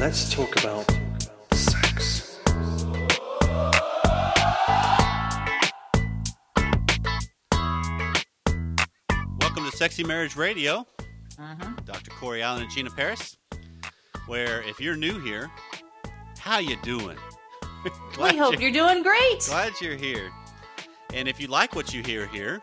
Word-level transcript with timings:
Let's 0.00 0.32
talk 0.32 0.58
about 0.58 0.90
sex. 1.52 2.40
Welcome 9.38 9.66
to 9.66 9.76
Sexy 9.76 10.02
Marriage 10.02 10.36
Radio. 10.36 10.86
Mm-hmm. 11.38 11.84
Dr. 11.84 12.10
Corey 12.12 12.40
Allen 12.40 12.62
and 12.62 12.70
Gina 12.70 12.88
Parris. 12.88 13.36
Where 14.24 14.62
if 14.62 14.80
you're 14.80 14.96
new 14.96 15.20
here, 15.20 15.50
how 16.38 16.60
you 16.60 16.76
doing? 16.82 17.18
We 18.18 18.38
hope 18.38 18.58
you're 18.58 18.72
doing 18.72 19.02
great. 19.02 19.40
glad 19.46 19.74
you're 19.82 19.96
here. 19.96 20.30
And 21.12 21.28
if 21.28 21.38
you 21.38 21.48
like 21.48 21.76
what 21.76 21.92
you 21.92 22.02
hear 22.02 22.26
here, 22.26 22.62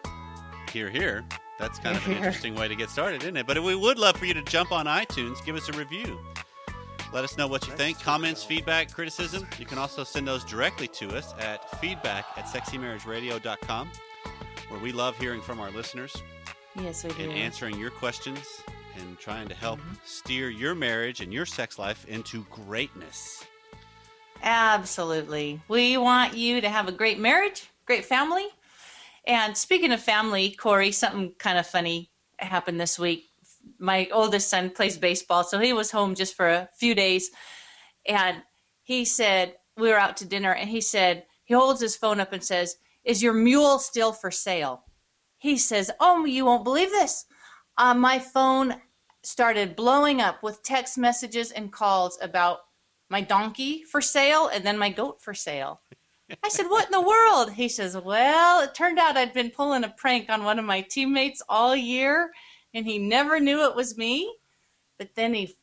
here, 0.74 0.90
here, 0.90 1.24
that's 1.60 1.78
kind 1.78 1.96
of 1.98 2.04
an 2.06 2.14
Here. 2.14 2.18
interesting 2.18 2.56
way 2.56 2.68
to 2.68 2.76
get 2.76 2.90
started, 2.90 3.22
isn't 3.22 3.38
it? 3.38 3.46
But 3.46 3.62
we 3.64 3.76
would 3.76 4.00
love 4.00 4.18
for 4.18 4.26
you 4.26 4.34
to 4.34 4.42
jump 4.42 4.72
on 4.72 4.88
iTunes, 4.88 5.44
give 5.46 5.56
us 5.56 5.70
a 5.70 5.74
review. 5.74 6.20
Let 7.14 7.24
us 7.24 7.38
know 7.38 7.48
what 7.48 7.66
you 7.68 7.74
think. 7.74 8.00
Comments, 8.02 8.42
feedback, 8.44 8.92
criticism. 8.92 9.48
You 9.58 9.66
can 9.66 9.78
also 9.78 10.04
send 10.04 10.28
those 10.28 10.44
directly 10.44 10.88
to 10.90 11.16
us 11.18 11.34
at 11.40 11.80
feedback 11.80 12.26
at 12.36 12.46
sexymarriageradio.com, 12.46 13.90
where 14.70 14.80
we 14.82 14.92
love 14.92 15.18
hearing 15.18 15.42
from 15.42 15.60
our 15.60 15.72
listeners 15.72 16.16
Yes, 16.76 17.04
we 17.04 17.12
do. 17.12 17.24
and 17.24 17.32
answering 17.32 17.80
your 17.80 17.90
questions 17.92 18.62
and 19.00 19.18
trying 19.20 19.48
to 19.48 19.56
help 19.56 19.80
Mm-hmm. 19.80 19.94
steer 20.06 20.50
your 20.50 20.76
marriage 20.76 21.22
and 21.22 21.34
your 21.34 21.46
sex 21.46 21.80
life 21.80 22.06
into 22.08 22.46
greatness. 22.52 23.44
Absolutely. 24.44 25.62
We 25.68 25.98
want 25.98 26.36
you 26.36 26.62
to 26.62 26.70
have 26.70 26.88
a 26.88 26.92
great 26.92 27.20
marriage, 27.20 27.68
great 27.86 28.06
family. 28.06 28.46
And 29.26 29.58
speaking 29.58 29.92
of 29.92 30.02
family, 30.02 30.52
Corey, 30.52 30.92
something 30.92 31.32
kind 31.40 31.58
of 31.58 31.66
funny 31.68 32.10
happened 32.40 32.80
this 32.80 33.00
week. 33.00 33.27
My 33.80 34.08
oldest 34.12 34.50
son 34.50 34.70
plays 34.70 34.98
baseball, 34.98 35.44
so 35.44 35.60
he 35.60 35.74
was 35.74 35.92
home 35.92 36.16
just 36.16 36.36
for 36.36 36.48
a 36.48 36.70
few 36.78 36.96
days. 36.96 37.30
And 38.08 38.44
he 38.84 39.06
said, 39.06 39.56
We 39.78 39.90
were 39.90 40.00
out 40.00 40.18
to 40.18 40.26
dinner, 40.26 40.54
and 40.54 40.70
he 40.70 40.82
said, 40.82 41.26
He 41.46 41.54
holds 41.54 41.82
his 41.82 41.96
phone 41.96 42.20
up 42.20 42.34
and 42.34 42.44
says, 42.44 42.78
Is 43.04 43.22
your 43.24 43.34
mule 43.34 43.80
still 43.80 44.14
for 44.14 44.32
sale? 44.32 44.84
He 45.38 45.58
says, 45.58 45.92
Oh, 46.00 46.26
you 46.26 46.46
won't 46.46 46.64
believe 46.64 46.90
this. 46.90 47.26
Uh, 47.78 47.94
my 47.94 48.20
phone 48.20 48.76
started 49.24 49.76
blowing 49.76 50.22
up 50.22 50.42
with 50.42 50.64
text 50.64 50.98
messages 50.98 51.52
and 51.52 51.72
calls 51.72 52.18
about 52.22 52.60
my 53.10 53.22
donkey 53.22 53.84
for 53.84 54.02
sale 54.02 54.48
and 54.48 54.66
then 54.66 54.78
my 54.78 54.90
goat 54.90 55.22
for 55.22 55.34
sale. 55.34 55.82
I 56.44 56.50
said, 56.50 56.68
What 56.68 56.86
in 56.86 56.92
the 56.92 57.02
world? 57.02 57.52
He 57.52 57.70
says, 57.70 57.98
Well, 57.98 58.62
it 58.62 58.74
turned 58.74 59.00
out 59.00 59.18
I'd 59.18 59.34
been 59.34 59.52
pulling 59.52 59.84
a 59.84 59.90
prank 59.90 60.30
on 60.30 60.44
one 60.44 60.60
of 60.60 60.66
my 60.66 60.82
teammates 60.82 61.42
all 61.48 61.76
year 61.76 62.32
and 62.78 62.86
he 62.86 63.00
never 63.00 63.40
knew 63.40 63.64
it 63.64 63.76
was 63.76 63.98
me. 63.98 64.32
But 65.00 65.10
then 65.16 65.34
he 65.34 65.58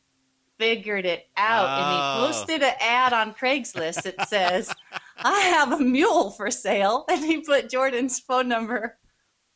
figured 0.59 1.05
it 1.05 1.27
out 1.37 1.67
Oh. 1.67 1.81
and 1.81 1.91
he 1.91 1.99
oh. 2.01 2.27
posted 2.27 2.61
an 2.61 2.75
ad 2.81 3.13
on 3.13 3.33
Craigslist 3.33 4.03
that 4.03 4.27
says, 4.27 4.73
I 5.17 5.39
have 5.39 5.71
a 5.71 5.79
mule 5.79 6.31
for 6.31 6.51
sale. 6.51 7.05
And 7.09 7.23
he 7.23 7.39
put 7.39 7.69
Jordan's 7.69 8.19
phone 8.19 8.49
number. 8.49 8.97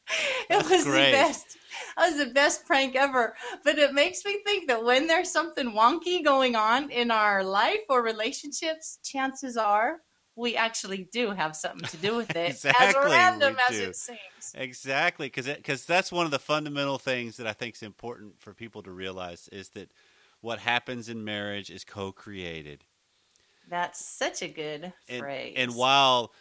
It 0.08 0.50
That's 0.50 0.70
was 0.70 0.84
great. 0.86 1.08
the 1.08 1.12
best. 1.12 1.58
That 1.98 2.10
was 2.10 2.18
the 2.18 2.34
best 2.34 2.66
prank 2.66 2.96
ever. 2.96 3.36
But 3.64 3.78
it 3.78 3.94
makes 3.94 4.24
me 4.26 4.42
think 4.46 4.68
that 4.68 4.84
when 4.84 5.06
there's 5.06 5.30
something 5.30 5.74
wonky 5.74 6.24
going 6.24 6.56
on 6.56 6.90
in 6.90 7.12
our 7.12 7.44
life 7.44 7.82
or 7.90 8.02
relationships, 8.02 9.00
chances 9.04 9.58
are 9.58 9.98
we 10.40 10.56
actually 10.56 11.10
do 11.12 11.32
have 11.32 11.56
something 11.56 11.88
to 11.90 11.98
do 11.98 12.16
with 12.16 12.30
it. 12.36 12.50
Exactly, 12.50 12.88
as 12.88 12.96
random 13.12 13.56
as 13.70 13.78
it 13.78 13.96
seems. 13.96 14.20
Exactly, 14.56 15.28
because 15.28 15.48
because 15.48 15.86
that's 15.86 16.12
one 16.12 16.26
of 16.26 16.32
the 16.32 16.40
fundamental 16.40 16.98
things 16.98 17.38
that 17.38 17.46
I 17.46 17.54
think 17.54 17.76
is 17.76 17.84
important 17.84 18.40
for 18.40 18.54
people 18.54 18.82
to 18.84 18.92
realize 18.92 19.50
is 19.52 19.70
that 19.70 19.92
what 20.42 20.60
happens 20.60 21.10
in 21.10 21.24
marriage 21.24 21.70
is 21.70 21.84
co-created. 21.84 22.86
That's 23.70 24.04
such 24.04 24.42
a 24.42 24.48
good 24.48 24.94
and, 25.10 25.20
phrase. 25.20 25.54
and 25.58 25.76
while 25.76 26.32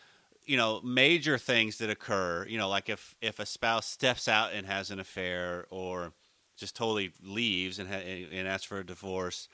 you 0.46 0.56
know 0.56 0.80
major 0.82 1.36
things 1.36 1.78
that 1.78 1.90
occur 1.90 2.46
you 2.48 2.56
know 2.56 2.68
like 2.68 2.88
if 2.88 3.14
if 3.20 3.38
a 3.38 3.46
spouse 3.46 3.86
steps 3.86 4.28
out 4.28 4.52
and 4.54 4.66
has 4.66 4.90
an 4.90 4.98
affair 4.98 5.66
or 5.70 6.12
just 6.56 6.74
totally 6.74 7.12
leaves 7.22 7.78
and 7.78 7.88
ha- 7.88 7.96
and 7.96 8.48
asks 8.48 8.64
for 8.64 8.78
a 8.78 8.86
divorce 8.86 9.48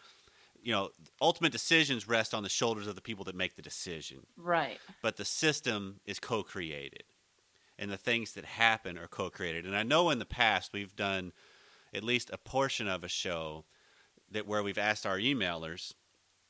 you 0.65 0.73
know 0.73 0.89
ultimate 1.21 1.53
decisions 1.53 2.09
rest 2.09 2.35
on 2.35 2.43
the 2.43 2.49
shoulders 2.49 2.87
of 2.87 2.95
the 2.95 3.01
people 3.01 3.25
that 3.27 3.37
make 3.37 3.55
the 3.55 3.63
decision. 3.63 4.27
Right. 4.37 4.79
but 5.03 5.17
the 5.17 5.25
system 5.25 6.01
is 6.07 6.19
co-created 6.19 7.05
and 7.79 7.91
the 7.91 7.97
things 7.97 8.33
that 8.33 8.45
happen 8.45 8.97
are 8.99 9.07
co-created. 9.07 9.67
And 9.67 9.77
i 9.77 9.83
know 9.83 10.11
in 10.11 10.19
the 10.19 10.25
past 10.25 10.73
we've 10.73 10.97
done 10.97 11.33
at 11.93 12.03
least 12.03 12.31
a 12.33 12.39
portion 12.39 12.89
of 12.89 13.05
a 13.05 13.09
show 13.09 13.65
that 14.31 14.47
where 14.47 14.63
we've 14.63 14.79
asked 14.79 15.07
our 15.07 15.19
emailers 15.19 15.93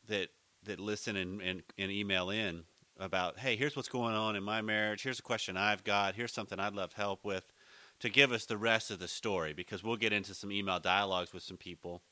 that 0.06 0.28
that 0.62 0.80
listen 0.80 1.16
and, 1.16 1.42
and, 1.42 1.62
and 1.76 1.90
email 1.90 2.30
in 2.30 2.62
about 2.98 3.40
hey 3.40 3.56
here's 3.56 3.74
what's 3.74 3.88
going 3.88 4.14
on 4.14 4.36
in 4.36 4.44
my 4.44 4.62
marriage. 4.62 5.02
Here's 5.02 5.18
a 5.18 5.22
question 5.22 5.56
i've 5.56 5.82
got. 5.82 6.14
Here's 6.14 6.32
something 6.32 6.60
i'd 6.60 6.74
love 6.74 6.92
help 6.92 7.24
with 7.24 7.52
to 8.00 8.08
give 8.08 8.32
us 8.32 8.46
the 8.46 8.56
rest 8.56 8.90
of 8.90 9.00
the 9.00 9.08
story 9.08 9.52
because 9.52 9.82
we'll 9.82 9.96
get 9.96 10.12
into 10.12 10.34
some 10.34 10.52
email 10.52 10.78
dialogues 10.78 11.32
with 11.32 11.42
some 11.42 11.56
people 11.56 12.02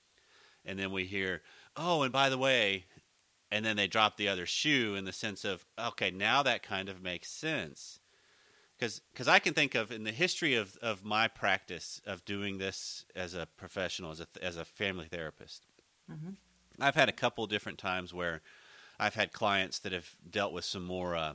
and 0.65 0.79
then 0.79 0.93
we 0.93 1.05
hear 1.05 1.43
oh 1.77 2.03
and 2.03 2.13
by 2.13 2.29
the 2.29 2.39
way 2.39 2.85
and 3.51 3.65
then 3.65 3.77
they 3.77 3.87
drop 3.87 4.17
the 4.17 4.29
other 4.29 4.47
shoe 4.47 4.95
in 4.95 5.05
the 5.05 5.13
sense 5.13 5.45
of 5.45 5.65
okay 5.79 6.11
now 6.11 6.43
that 6.43 6.63
kind 6.63 6.89
of 6.89 7.03
makes 7.03 7.29
sense 7.31 8.01
because 8.79 9.29
i 9.29 9.39
can 9.39 9.55
think 9.55 9.75
of 9.75 9.91
in 9.93 10.05
the 10.05 10.11
history 10.13 10.55
of, 10.55 10.77
of 10.83 11.05
my 11.05 11.29
practice 11.29 12.01
of 12.07 12.25
doing 12.25 12.59
this 12.59 13.05
as 13.15 13.35
a 13.35 13.47
professional 13.57 14.11
as 14.11 14.21
a, 14.21 14.27
as 14.43 14.57
a 14.57 14.65
family 14.65 15.07
therapist 15.07 15.67
Mhm. 16.11 16.37
i've 16.81 16.95
had 16.97 17.09
a 17.09 17.13
couple 17.13 17.47
different 17.47 17.79
times 17.79 18.13
where 18.13 18.43
i've 18.99 19.15
had 19.15 19.33
clients 19.33 19.79
that 19.81 19.93
have 19.93 20.17
dealt 20.29 20.53
with 20.53 20.65
some 20.65 20.85
more 20.85 21.15
uh, 21.15 21.35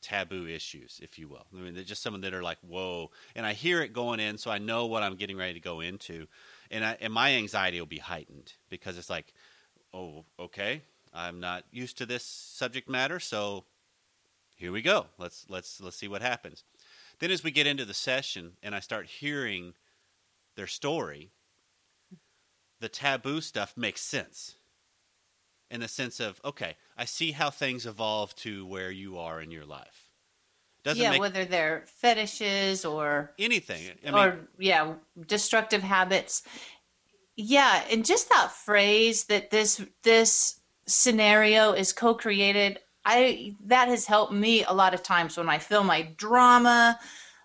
taboo 0.00 0.46
issues 0.46 1.00
if 1.02 1.18
you 1.18 1.28
will 1.28 1.46
i 1.52 1.56
mean 1.60 1.74
they're 1.74 1.82
just 1.82 2.02
some 2.02 2.20
that 2.20 2.34
are 2.34 2.42
like 2.42 2.58
whoa 2.62 3.10
and 3.34 3.44
i 3.44 3.52
hear 3.52 3.82
it 3.82 3.92
going 3.92 4.20
in 4.20 4.38
so 4.38 4.50
i 4.50 4.58
know 4.58 4.86
what 4.86 5.02
i'm 5.02 5.16
getting 5.16 5.36
ready 5.36 5.54
to 5.54 5.60
go 5.60 5.80
into 5.80 6.26
and, 6.70 6.84
I, 6.84 6.96
and 7.00 7.12
my 7.12 7.34
anxiety 7.34 7.80
will 7.80 7.86
be 7.86 7.98
heightened 7.98 8.52
because 8.70 8.96
it's 8.98 9.10
like 9.10 9.32
oh 9.94 10.24
okay 10.38 10.82
i'm 11.14 11.40
not 11.40 11.64
used 11.70 11.98
to 11.98 12.06
this 12.06 12.24
subject 12.24 12.88
matter 12.88 13.18
so 13.18 13.64
here 14.58 14.72
we 14.72 14.82
go. 14.82 15.06
Let's 15.18 15.46
let's 15.48 15.80
let's 15.80 15.96
see 15.96 16.08
what 16.08 16.20
happens. 16.20 16.64
Then 17.20 17.30
as 17.30 17.44
we 17.44 17.52
get 17.52 17.68
into 17.68 17.84
the 17.84 17.94
session 17.94 18.54
and 18.62 18.74
i 18.74 18.80
start 18.80 19.06
hearing 19.06 19.74
their 20.56 20.66
story 20.66 21.30
the 22.80 22.88
taboo 22.88 23.40
stuff 23.40 23.76
makes 23.76 24.00
sense. 24.00 24.56
In 25.70 25.80
the 25.80 25.88
sense 25.88 26.18
of 26.18 26.40
okay 26.44 26.76
i 26.96 27.04
see 27.04 27.32
how 27.32 27.50
things 27.50 27.86
evolve 27.86 28.34
to 28.36 28.66
where 28.66 28.90
you 28.90 29.16
are 29.16 29.40
in 29.40 29.52
your 29.52 29.64
life. 29.64 30.10
Doesn't 30.82 31.02
yeah, 31.02 31.10
make 31.10 31.20
whether 31.20 31.44
they're 31.44 31.84
fetishes 31.86 32.84
or 32.84 33.32
anything. 33.38 33.92
I 34.04 34.10
mean 34.10 34.14
or 34.18 34.48
yeah, 34.58 34.94
destructive 35.28 35.82
habits. 35.82 36.42
Yeah, 37.40 37.84
and 37.90 38.04
just 38.04 38.28
that 38.30 38.50
phrase 38.50 39.24
that 39.26 39.50
this 39.50 39.80
this 40.02 40.60
scenario 40.86 41.72
is 41.72 41.92
co-created, 41.92 42.80
I 43.04 43.54
that 43.66 43.86
has 43.88 44.06
helped 44.06 44.32
me 44.32 44.64
a 44.64 44.72
lot 44.72 44.92
of 44.92 45.04
times 45.04 45.36
when 45.36 45.48
I 45.48 45.58
feel 45.58 45.84
my 45.84 46.02
drama 46.16 46.98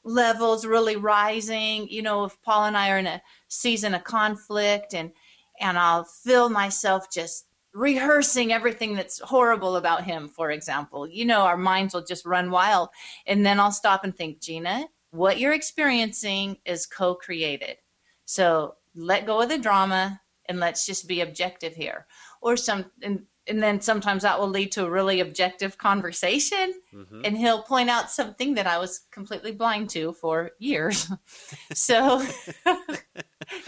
levels 0.03 0.65
really 0.65 0.95
rising. 0.95 1.87
You 1.89 2.01
know, 2.01 2.25
if 2.25 2.41
Paul 2.41 2.65
and 2.65 2.75
I 2.77 2.89
are 2.89 2.97
in 2.97 3.05
a 3.07 3.21
season 3.49 3.93
of 3.93 4.03
conflict 4.03 4.95
and 4.95 5.11
and 5.59 5.77
I'll 5.77 6.05
feel 6.05 6.49
myself 6.49 7.11
just 7.11 7.45
rehearsing 7.73 8.51
everything 8.51 8.95
that's 8.95 9.19
horrible 9.19 9.75
about 9.75 10.05
him, 10.05 10.27
for 10.27 10.49
example. 10.49 11.07
You 11.07 11.25
know, 11.25 11.41
our 11.41 11.57
minds 11.57 11.93
will 11.93 12.03
just 12.03 12.25
run 12.25 12.49
wild. 12.49 12.89
And 13.27 13.45
then 13.45 13.59
I'll 13.59 13.71
stop 13.71 14.03
and 14.03 14.15
think, 14.15 14.41
Gina, 14.41 14.87
what 15.11 15.39
you're 15.39 15.53
experiencing 15.53 16.57
is 16.65 16.87
co 16.87 17.13
created. 17.15 17.77
So 18.25 18.75
let 18.95 19.25
go 19.25 19.41
of 19.41 19.49
the 19.49 19.57
drama 19.57 20.21
and 20.47 20.59
let's 20.59 20.85
just 20.85 21.07
be 21.07 21.21
objective 21.21 21.73
here. 21.73 22.05
Or 22.41 22.57
some, 22.57 22.85
and, 23.01 23.23
and 23.47 23.61
then 23.61 23.81
sometimes 23.81 24.23
that 24.23 24.39
will 24.39 24.49
lead 24.49 24.71
to 24.73 24.85
a 24.85 24.89
really 24.89 25.19
objective 25.19 25.77
conversation. 25.77 26.73
mhm. 26.93 27.21
And 27.25 27.37
he'll 27.37 27.63
point 27.63 27.89
out 27.89 28.11
something 28.11 28.55
that 28.55 28.67
I 28.67 28.77
was 28.77 29.01
completely 29.11 29.51
blind 29.51 29.89
to 29.91 30.13
for 30.13 30.51
years. 30.59 31.09
so, 31.73 32.25
and, 32.65 32.77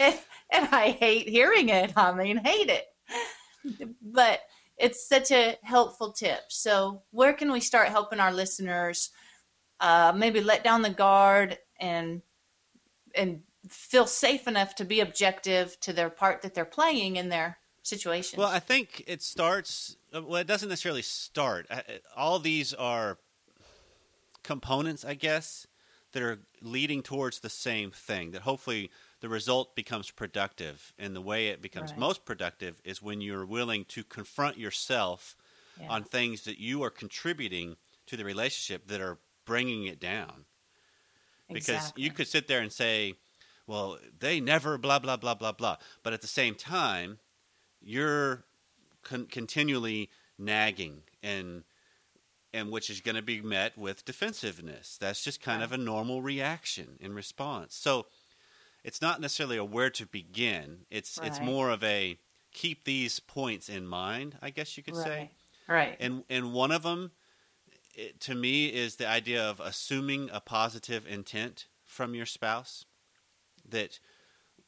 and 0.50 0.68
I 0.72 0.96
hate 0.98 1.28
hearing 1.28 1.68
it. 1.70 1.92
I 1.96 2.12
mean, 2.12 2.38
hate 2.38 2.70
it. 2.70 2.86
But 4.02 4.40
it's 4.78 5.08
such 5.08 5.30
a 5.30 5.56
helpful 5.62 6.12
tip. 6.12 6.40
So, 6.48 7.02
where 7.10 7.32
can 7.32 7.50
we 7.50 7.60
start 7.60 7.88
helping 7.88 8.20
our 8.20 8.32
listeners 8.32 9.10
uh, 9.80 10.12
maybe 10.14 10.40
let 10.40 10.64
down 10.64 10.82
the 10.82 10.90
guard 10.90 11.58
and 11.80 12.22
and 13.14 13.40
feel 13.68 14.06
safe 14.06 14.46
enough 14.46 14.74
to 14.76 14.84
be 14.84 15.00
objective 15.00 15.78
to 15.80 15.92
their 15.92 16.10
part 16.10 16.42
that 16.42 16.54
they're 16.54 16.64
playing 16.64 17.16
in 17.16 17.28
their 17.28 17.58
situation? 17.82 18.38
Well, 18.38 18.48
I 18.48 18.58
think 18.60 19.04
it 19.06 19.22
starts. 19.22 19.96
uh, 20.14 20.22
Well, 20.22 20.40
it 20.40 20.46
doesn't 20.46 20.68
necessarily 20.68 21.02
start. 21.02 21.66
All 22.16 22.38
these 22.38 22.74
are 22.74 23.18
components, 24.42 25.04
I 25.04 25.14
guess, 25.14 25.66
that 26.12 26.22
are 26.22 26.38
leading 26.60 27.02
towards 27.02 27.40
the 27.40 27.50
same 27.50 27.90
thing. 27.90 28.30
That 28.30 28.42
hopefully 28.42 28.90
the 29.20 29.28
result 29.28 29.74
becomes 29.74 30.10
productive. 30.10 30.92
And 30.98 31.14
the 31.16 31.20
way 31.20 31.48
it 31.48 31.60
becomes 31.60 31.90
Right. 31.90 32.00
most 32.00 32.24
productive 32.24 32.80
is 32.84 33.02
when 33.02 33.20
you're 33.20 33.46
willing 33.46 33.84
to 33.86 34.04
confront 34.04 34.58
yourself 34.58 35.36
Yeah. 35.80 35.88
on 35.88 36.04
things 36.04 36.42
that 36.44 36.58
you 36.58 36.82
are 36.82 36.90
contributing 36.90 37.76
to 38.06 38.16
the 38.16 38.24
relationship 38.24 38.86
that 38.86 39.00
are 39.00 39.18
bringing 39.44 39.86
it 39.86 39.98
down. 39.98 40.46
Because 41.52 41.92
you 41.96 42.10
could 42.10 42.26
sit 42.26 42.48
there 42.48 42.60
and 42.60 42.72
say, 42.72 43.14
well, 43.66 43.98
they 44.18 44.40
never 44.40 44.78
blah, 44.78 44.98
blah, 44.98 45.16
blah, 45.16 45.34
blah, 45.34 45.52
blah. 45.52 45.76
But 46.02 46.12
at 46.12 46.20
the 46.20 46.26
same 46.26 46.54
time, 46.54 47.18
you're 47.80 48.44
con- 49.02 49.26
continually 49.26 50.10
nagging 50.38 51.02
and 51.22 51.64
and 52.52 52.70
which 52.70 52.88
is 52.88 53.00
going 53.02 53.16
to 53.16 53.22
be 53.22 53.42
met 53.42 53.76
with 53.76 54.04
defensiveness. 54.06 54.96
That's 54.98 55.22
just 55.22 55.42
kind 55.42 55.62
of 55.62 55.72
a 55.72 55.76
normal 55.76 56.22
reaction 56.22 56.96
in 57.00 57.12
response. 57.12 57.74
So 57.74 58.06
it's 58.82 59.02
not 59.02 59.20
necessarily 59.20 59.58
a 59.58 59.64
where 59.64 59.90
to 59.90 60.06
begin. 60.06 60.86
It's 60.90 61.18
it's 61.22 61.40
more 61.40 61.70
of 61.70 61.82
a 61.84 62.18
keep 62.52 62.84
these 62.84 63.20
points 63.20 63.68
in 63.68 63.86
mind, 63.86 64.38
I 64.40 64.50
guess 64.50 64.76
you 64.76 64.82
could 64.82 64.96
say. 64.96 65.18
right. 65.18 65.30
Right. 65.68 65.96
And 65.98 66.22
and 66.30 66.52
one 66.52 66.70
of 66.70 66.84
them, 66.84 67.10
it, 67.94 68.20
to 68.20 68.34
me, 68.34 68.66
is 68.68 68.96
the 68.96 69.08
idea 69.08 69.42
of 69.42 69.60
assuming 69.60 70.30
a 70.32 70.40
positive 70.40 71.06
intent 71.06 71.66
from 71.84 72.14
your 72.14 72.26
spouse. 72.26 72.84
That 73.70 73.98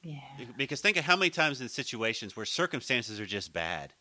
yeah. 0.03 0.21
because 0.57 0.81
think 0.81 0.97
of 0.97 1.05
how 1.05 1.17
many 1.17 1.31
times 1.31 1.61
in 1.61 1.69
situations 1.69 2.37
where 2.37 2.47
circumstances 2.47 3.21
are 3.21 3.27
just 3.27 3.53
bad, 3.53 3.93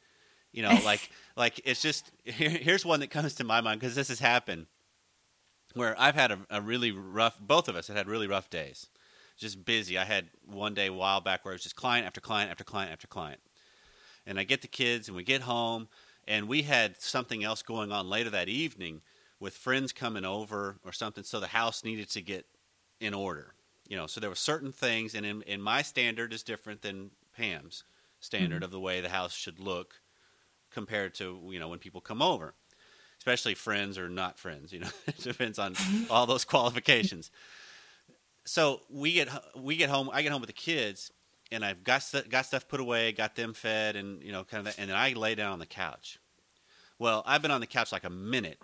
you 0.51 0.61
know, 0.63 0.77
like 0.83 1.09
like 1.35 1.61
it's 1.65 1.81
just 1.81 2.11
here, 2.23 2.49
here's 2.49 2.85
one 2.85 2.99
that 3.01 3.09
comes 3.09 3.35
to 3.35 3.43
my 3.43 3.61
mind 3.61 3.79
because 3.79 3.95
this 3.95 4.09
has 4.09 4.19
happened 4.19 4.67
where 5.73 5.99
I've 5.99 6.15
had 6.15 6.31
a, 6.31 6.39
a 6.49 6.61
really 6.61 6.91
rough. 6.91 7.39
Both 7.39 7.67
of 7.67 7.75
us 7.75 7.87
had 7.87 7.97
had 7.97 8.07
really 8.07 8.27
rough 8.27 8.49
days, 8.49 8.87
just 9.37 9.65
busy. 9.65 9.97
I 9.97 10.05
had 10.05 10.29
one 10.45 10.73
day 10.73 10.87
a 10.87 10.93
while 10.93 11.21
back 11.21 11.45
where 11.45 11.53
it 11.53 11.55
was 11.55 11.63
just 11.63 11.75
client 11.75 12.05
after 12.05 12.21
client 12.21 12.51
after 12.51 12.63
client 12.63 12.91
after 12.91 13.07
client, 13.07 13.41
and 14.25 14.39
I 14.39 14.43
get 14.43 14.61
the 14.61 14.67
kids 14.67 15.07
and 15.07 15.15
we 15.15 15.23
get 15.23 15.41
home 15.41 15.87
and 16.27 16.47
we 16.47 16.63
had 16.63 17.01
something 17.01 17.43
else 17.43 17.61
going 17.63 17.91
on 17.91 18.09
later 18.09 18.29
that 18.29 18.49
evening 18.49 19.01
with 19.39 19.55
friends 19.55 19.93
coming 19.93 20.25
over 20.25 20.77
or 20.83 20.91
something, 20.91 21.23
so 21.23 21.39
the 21.39 21.47
house 21.47 21.83
needed 21.83 22.09
to 22.09 22.21
get 22.21 22.45
in 22.99 23.13
order. 23.13 23.53
You 23.87 23.95
know, 23.97 24.07
so 24.07 24.19
there 24.19 24.29
were 24.29 24.35
certain 24.35 24.71
things, 24.71 25.15
and 25.15 25.25
in, 25.25 25.41
in 25.43 25.61
my 25.61 25.81
standard 25.81 26.33
is 26.33 26.43
different 26.43 26.81
than 26.81 27.11
Pam's 27.35 27.83
standard 28.19 28.57
mm-hmm. 28.57 28.63
of 28.63 28.71
the 28.71 28.79
way 28.79 28.99
the 28.99 29.09
house 29.09 29.33
should 29.33 29.59
look 29.59 30.01
compared 30.71 31.13
to 31.15 31.39
you 31.49 31.59
know 31.59 31.69
when 31.69 31.79
people 31.79 32.01
come 32.01 32.21
over, 32.21 32.53
especially 33.17 33.53
friends 33.53 33.97
or 33.97 34.09
not 34.09 34.37
friends. 34.37 34.73
You 34.73 34.79
know, 34.79 34.89
it 35.07 35.19
depends 35.19 35.57
on 35.59 35.73
mm-hmm. 35.73 36.11
all 36.11 36.25
those 36.25 36.45
qualifications. 36.45 37.31
So 38.45 38.81
we 38.89 39.13
get 39.13 39.29
we 39.55 39.75
get 39.75 39.89
home. 39.89 40.09
I 40.11 40.21
get 40.21 40.31
home 40.31 40.41
with 40.41 40.49
the 40.49 40.53
kids, 40.53 41.11
and 41.51 41.63
I've 41.63 41.83
got 41.83 42.03
got 42.29 42.45
stuff 42.45 42.67
put 42.67 42.79
away, 42.79 43.11
got 43.11 43.35
them 43.35 43.53
fed, 43.53 43.95
and 43.95 44.21
you 44.21 44.31
know, 44.31 44.43
kind 44.43 44.59
of, 44.59 44.75
that, 44.75 44.81
and 44.81 44.89
then 44.89 44.97
I 44.97 45.13
lay 45.13 45.35
down 45.35 45.53
on 45.53 45.59
the 45.59 45.65
couch. 45.65 46.19
Well, 46.99 47.23
I've 47.25 47.41
been 47.41 47.51
on 47.51 47.61
the 47.61 47.67
couch 47.67 47.91
like 47.91 48.05
a 48.05 48.09
minute, 48.09 48.59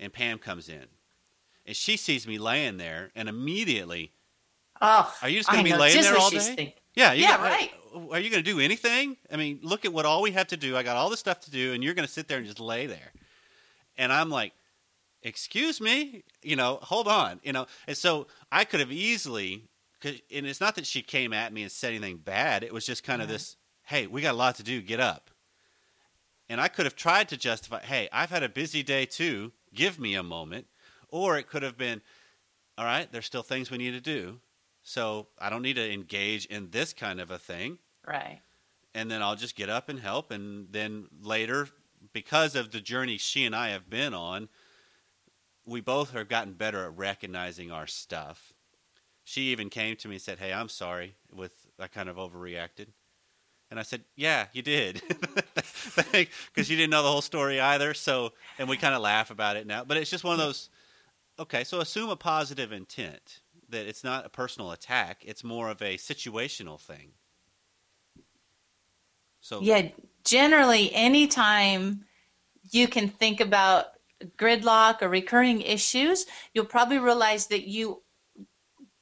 and 0.00 0.12
Pam 0.12 0.38
comes 0.38 0.68
in, 0.68 0.86
and 1.64 1.76
she 1.76 1.96
sees 1.96 2.26
me 2.26 2.38
laying 2.38 2.78
there, 2.78 3.10
and 3.14 3.28
immediately, 3.28 4.12
Oh, 4.80 5.14
are 5.22 5.28
you 5.28 5.38
just 5.38 5.50
going 5.50 5.64
to 5.64 5.70
be 5.70 5.76
laying 5.76 5.94
just 5.94 6.08
there 6.08 6.18
all 6.18 6.30
day? 6.30 6.38
thinking. 6.38 6.72
Yeah, 6.94 7.12
you 7.12 7.22
Yeah, 7.22 7.36
got- 7.36 7.40
right. 7.42 7.70
Are 8.12 8.20
you 8.20 8.28
going 8.30 8.44
to 8.44 8.50
do 8.50 8.60
anything? 8.60 9.16
I 9.32 9.36
mean, 9.36 9.58
look 9.62 9.86
at 9.86 9.92
what 9.92 10.04
all 10.04 10.20
we 10.20 10.32
have 10.32 10.48
to 10.48 10.56
do. 10.58 10.76
I 10.76 10.82
got 10.82 10.96
all 10.96 11.08
this 11.08 11.20
stuff 11.20 11.40
to 11.40 11.50
do, 11.50 11.72
and 11.72 11.82
you're 11.82 11.94
going 11.94 12.06
to 12.06 12.12
sit 12.12 12.28
there 12.28 12.36
and 12.38 12.46
just 12.46 12.60
lay 12.60 12.84
there. 12.86 13.12
And 13.96 14.12
I'm 14.12 14.28
like, 14.28 14.52
excuse 15.22 15.80
me, 15.80 16.22
you 16.42 16.56
know, 16.56 16.78
hold 16.82 17.08
on, 17.08 17.40
you 17.42 17.52
know. 17.54 17.66
And 17.86 17.96
so 17.96 18.26
I 18.52 18.64
could 18.64 18.80
have 18.80 18.92
easily, 18.92 19.64
'cause- 20.00 20.20
and 20.30 20.46
it's 20.46 20.60
not 20.60 20.74
that 20.74 20.86
she 20.86 21.00
came 21.00 21.32
at 21.32 21.52
me 21.54 21.62
and 21.62 21.72
said 21.72 21.94
anything 21.94 22.18
bad. 22.18 22.62
It 22.62 22.72
was 22.74 22.84
just 22.84 23.02
kind 23.02 23.22
of 23.22 23.28
Right. 23.28 23.34
this, 23.34 23.56
hey, 23.84 24.06
we 24.06 24.20
got 24.20 24.32
a 24.32 24.36
lot 24.36 24.56
to 24.56 24.62
do. 24.62 24.82
Get 24.82 25.00
up. 25.00 25.30
And 26.50 26.60
I 26.60 26.68
could 26.68 26.84
have 26.84 26.96
tried 26.96 27.28
to 27.30 27.36
justify, 27.38 27.82
hey, 27.82 28.08
I've 28.12 28.30
had 28.30 28.42
a 28.42 28.48
busy 28.48 28.82
day 28.82 29.06
too. 29.06 29.52
Give 29.74 29.98
me 29.98 30.14
a 30.14 30.22
moment. 30.22 30.66
Or 31.08 31.38
it 31.38 31.48
could 31.48 31.62
have 31.62 31.78
been, 31.78 32.02
all 32.76 32.84
right, 32.84 33.10
there's 33.10 33.26
still 33.26 33.42
things 33.42 33.70
we 33.70 33.78
need 33.78 33.92
to 33.92 34.00
do. 34.00 34.40
So 34.88 35.26
I 35.36 35.50
don't 35.50 35.62
need 35.62 35.74
to 35.74 35.92
engage 35.92 36.46
in 36.46 36.70
this 36.70 36.92
kind 36.92 37.20
of 37.20 37.32
a 37.32 37.38
thing. 37.38 37.78
Right. 38.06 38.40
And 38.94 39.10
then 39.10 39.20
I'll 39.20 39.34
just 39.34 39.56
get 39.56 39.68
up 39.68 39.88
and 39.88 39.98
help. 39.98 40.30
And 40.30 40.68
then 40.70 41.08
later, 41.20 41.68
because 42.12 42.54
of 42.54 42.70
the 42.70 42.80
journey 42.80 43.18
she 43.18 43.44
and 43.44 43.54
I 43.54 43.70
have 43.70 43.90
been 43.90 44.14
on, 44.14 44.48
we 45.66 45.80
both 45.80 46.12
have 46.12 46.28
gotten 46.28 46.52
better 46.52 46.84
at 46.84 46.96
recognizing 46.96 47.72
our 47.72 47.88
stuff. 47.88 48.52
She 49.24 49.48
even 49.48 49.70
came 49.70 49.96
to 49.96 50.08
me 50.08 50.14
and 50.14 50.22
said, 50.22 50.38
Hey, 50.38 50.52
I'm 50.52 50.68
sorry 50.68 51.16
with 51.34 51.66
I 51.80 51.88
kind 51.88 52.08
of 52.08 52.14
overreacted. 52.14 52.86
And 53.72 53.80
I 53.80 53.82
said, 53.82 54.04
Yeah, 54.14 54.46
you 54.52 54.62
did. 54.62 55.02
Because 56.12 56.70
you 56.70 56.76
didn't 56.76 56.90
know 56.90 57.02
the 57.02 57.10
whole 57.10 57.22
story 57.22 57.60
either. 57.60 57.92
So, 57.92 58.32
and 58.58 58.68
we 58.68 58.76
kind 58.76 58.94
of 58.94 59.02
laugh 59.02 59.30
about 59.30 59.56
it 59.56 59.66
now. 59.66 59.84
But 59.84 59.96
it's 59.96 60.10
just 60.10 60.24
one 60.24 60.34
of 60.34 60.38
those, 60.38 60.70
okay, 61.38 61.64
so 61.64 61.80
assume 61.80 62.08
a 62.10 62.16
positive 62.16 62.70
intent 62.70 63.40
that 63.70 63.86
it's 63.86 64.04
not 64.04 64.26
a 64.26 64.28
personal 64.28 64.70
attack, 64.72 65.22
it's 65.24 65.44
more 65.44 65.70
of 65.70 65.82
a 65.82 65.96
situational 65.96 66.80
thing. 66.80 67.12
So, 69.40 69.60
Yeah, 69.60 69.90
generally, 70.24 70.92
anytime 70.92 72.04
you 72.72 72.88
can 72.88 73.08
think 73.08 73.40
about 73.40 73.86
gridlock 74.36 75.02
or 75.02 75.08
recurring 75.08 75.60
issues, 75.60 76.26
you'll 76.52 76.64
probably 76.64 76.98
realize 76.98 77.46
that 77.48 77.68
you 77.68 78.02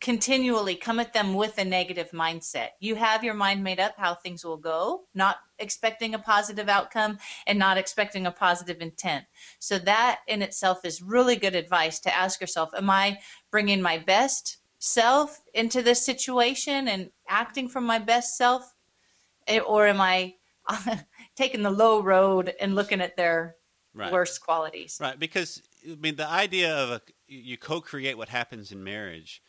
continually 0.01 0.77
come 0.77 1.01
at 1.01 1.15
them 1.15 1.33
with 1.33 1.57
a 1.57 1.65
negative 1.65 2.11
mindset. 2.11 2.71
You 2.79 2.95
have 2.95 3.25
your 3.25 3.33
mind 3.33 3.65
made 3.65 3.81
up 3.81 3.95
how 3.97 4.15
things 4.15 4.45
will 4.45 4.59
go, 4.59 5.05
not 5.15 5.39
expecting 5.59 6.15
a 6.15 6.19
positive 6.19 6.69
outcome 6.69 7.17
and 7.47 7.59
not 7.59 7.79
expecting 7.79 8.27
a 8.27 8.31
positive 8.31 8.83
intent. 8.83 9.25
So, 9.61 9.79
that 9.79 10.21
in 10.29 10.43
itself 10.43 10.85
is 10.85 11.01
really 11.01 11.37
good 11.37 11.55
advice 11.55 12.01
to 12.01 12.15
ask 12.15 12.39
yourself 12.39 12.69
Am 12.77 12.91
I 12.91 13.19
bringing 13.55 13.81
my 13.81 13.97
best 13.99 14.57
self 14.81 15.41
into 15.55 15.81
this 15.81 16.05
situation 16.05 16.89
and 16.89 17.09
acting 17.29 17.69
from 17.69 17.85
my 17.85 18.01
best 18.01 18.37
self? 18.37 18.75
Eh, 19.47 19.61
or 19.61 19.87
am 19.87 20.01
I 20.01 20.35
taking 21.37 21.63
the 21.63 21.71
low 21.71 22.03
road 22.03 22.53
and 22.61 22.75
looking 22.75 23.01
at 23.01 23.17
their 23.17 23.55
right. 23.95 24.11
worst 24.11 24.41
qualities? 24.41 24.99
Right, 25.01 25.17
because 25.17 25.63
I 25.89 25.95
mean 25.95 26.17
the 26.17 26.29
idea 26.29 26.75
of 26.77 26.91
a 26.91 27.01
you 27.29 27.57
co-create 27.57 28.19
what 28.19 28.29
happens 28.29 28.73
in 28.73 28.83
marriage 28.83 29.41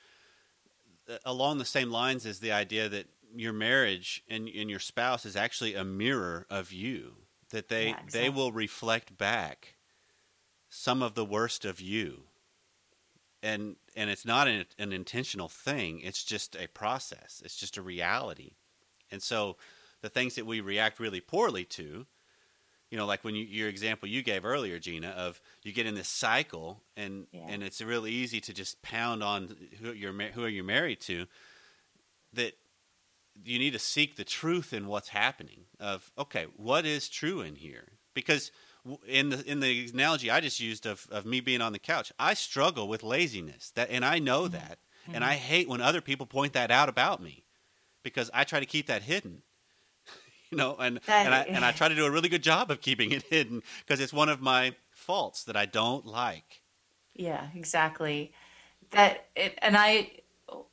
uh, 1.09 1.17
along 1.25 1.57
the 1.57 1.65
same 1.65 1.89
lines 1.89 2.27
as 2.27 2.39
the 2.39 2.51
idea 2.51 2.87
that 2.87 3.07
your 3.35 3.53
marriage 3.53 4.23
and, 4.29 4.47
and 4.47 4.69
your 4.69 4.79
spouse 4.79 5.25
is 5.25 5.35
actually 5.35 5.74
a 5.74 5.83
mirror 5.83 6.45
of 6.51 6.71
you 6.71 7.13
that 7.50 7.69
they 7.69 7.88
Yeah, 7.88 8.00
they 8.12 8.29
will 8.29 8.51
reflect 8.51 9.17
back 9.17 9.77
some 10.69 11.01
of 11.01 11.15
the 11.15 11.25
worst 11.25 11.65
of 11.65 11.81
you 11.81 12.25
and 13.45 13.75
and 13.95 14.09
it's 14.09 14.25
not 14.25 14.47
an, 14.47 14.65
an 14.77 14.91
intentional 14.91 15.47
thing 15.47 15.99
it's 16.01 16.23
just 16.23 16.55
a 16.55 16.67
process 16.67 17.41
it's 17.45 17.55
just 17.55 17.77
a 17.77 17.81
reality 17.81 18.51
and 19.11 19.21
so 19.21 19.57
the 20.01 20.09
things 20.09 20.35
that 20.35 20.45
we 20.45 20.59
react 20.61 20.99
really 20.99 21.21
poorly 21.21 21.63
to 21.65 22.05
you 22.91 22.97
know 22.97 23.05
like 23.05 23.23
when 23.23 23.35
you 23.35 23.45
your 23.45 23.69
example 23.69 24.07
you 24.07 24.21
gave 24.21 24.45
earlier 24.45 24.79
gina 24.79 25.09
of 25.09 25.41
you 25.63 25.71
get 25.71 25.85
in 25.85 25.95
this 25.95 26.09
cycle 26.09 26.81
and 26.95 27.27
Yeah. 27.31 27.45
and 27.49 27.63
it's 27.63 27.81
really 27.81 28.11
easy 28.11 28.39
to 28.41 28.53
just 28.53 28.81
pound 28.81 29.23
on 29.23 29.55
who 29.81 29.91
you're 29.93 30.13
who 30.13 30.43
are 30.43 30.49
you 30.49 30.63
married 30.63 31.01
to 31.01 31.25
that 32.33 32.53
you 33.43 33.59
need 33.59 33.73
to 33.73 33.79
seek 33.79 34.15
the 34.15 34.23
truth 34.23 34.71
in 34.73 34.87
what's 34.87 35.09
happening 35.09 35.65
of 35.79 36.11
okay 36.17 36.45
what 36.55 36.85
is 36.85 37.09
true 37.09 37.41
in 37.41 37.55
here 37.55 37.93
because 38.13 38.51
in 39.08 39.30
the 39.30 39.44
in 39.50 39.60
the 39.60 39.89
analogy 39.94 40.30
I 40.30 40.39
just 40.39 40.60
used 40.60 40.86
of, 40.86 41.08
of 41.12 41.25
me 41.25 41.39
being 41.39 41.62
on 41.62 41.74
the 41.74 41.80
couch 41.80 42.12
I 42.20 42.34
struggle 42.34 42.88
with 42.88 43.04
laziness 43.04 43.72
that 43.72 43.89
and 43.89 44.06
I 44.06 44.20
know 44.20 44.44
mm-hmm. 44.44 44.54
that 44.54 44.80
and 45.08 45.15
mm-hmm. 45.15 45.24
I 45.24 45.34
hate 45.36 45.68
when 45.68 45.82
other 45.82 46.01
people 46.01 46.25
point 46.25 46.54
that 46.54 46.72
out 46.72 46.89
about 46.89 47.22
me 47.22 47.46
because 48.04 48.30
I 48.34 48.44
try 48.44 48.60
to 48.60 48.65
keep 48.65 48.88
that 48.88 49.04
hidden 49.04 49.42
you 50.51 50.58
know 50.58 50.75
and 50.80 51.00
That- 51.06 51.25
and 51.25 51.34
I 51.34 51.42
and 51.44 51.65
I 51.65 51.72
try 51.74 51.88
to 51.88 51.96
do 51.96 52.06
a 52.06 52.12
really 52.12 52.30
good 52.30 52.44
job 52.44 52.70
of 52.70 52.82
keeping 52.82 53.12
it 53.12 53.24
hidden 53.24 53.63
because 53.86 54.00
it's 54.00 54.13
one 54.13 54.30
of 54.30 54.42
my 54.42 54.75
faults 54.92 55.44
that 55.44 55.56
I 55.56 55.65
don't 55.65 56.06
like. 56.06 56.62
Yeah, 57.13 57.48
exactly. 57.56 58.34
That 58.92 59.27
it, 59.36 59.58
and 59.62 59.77
I 59.77 60.12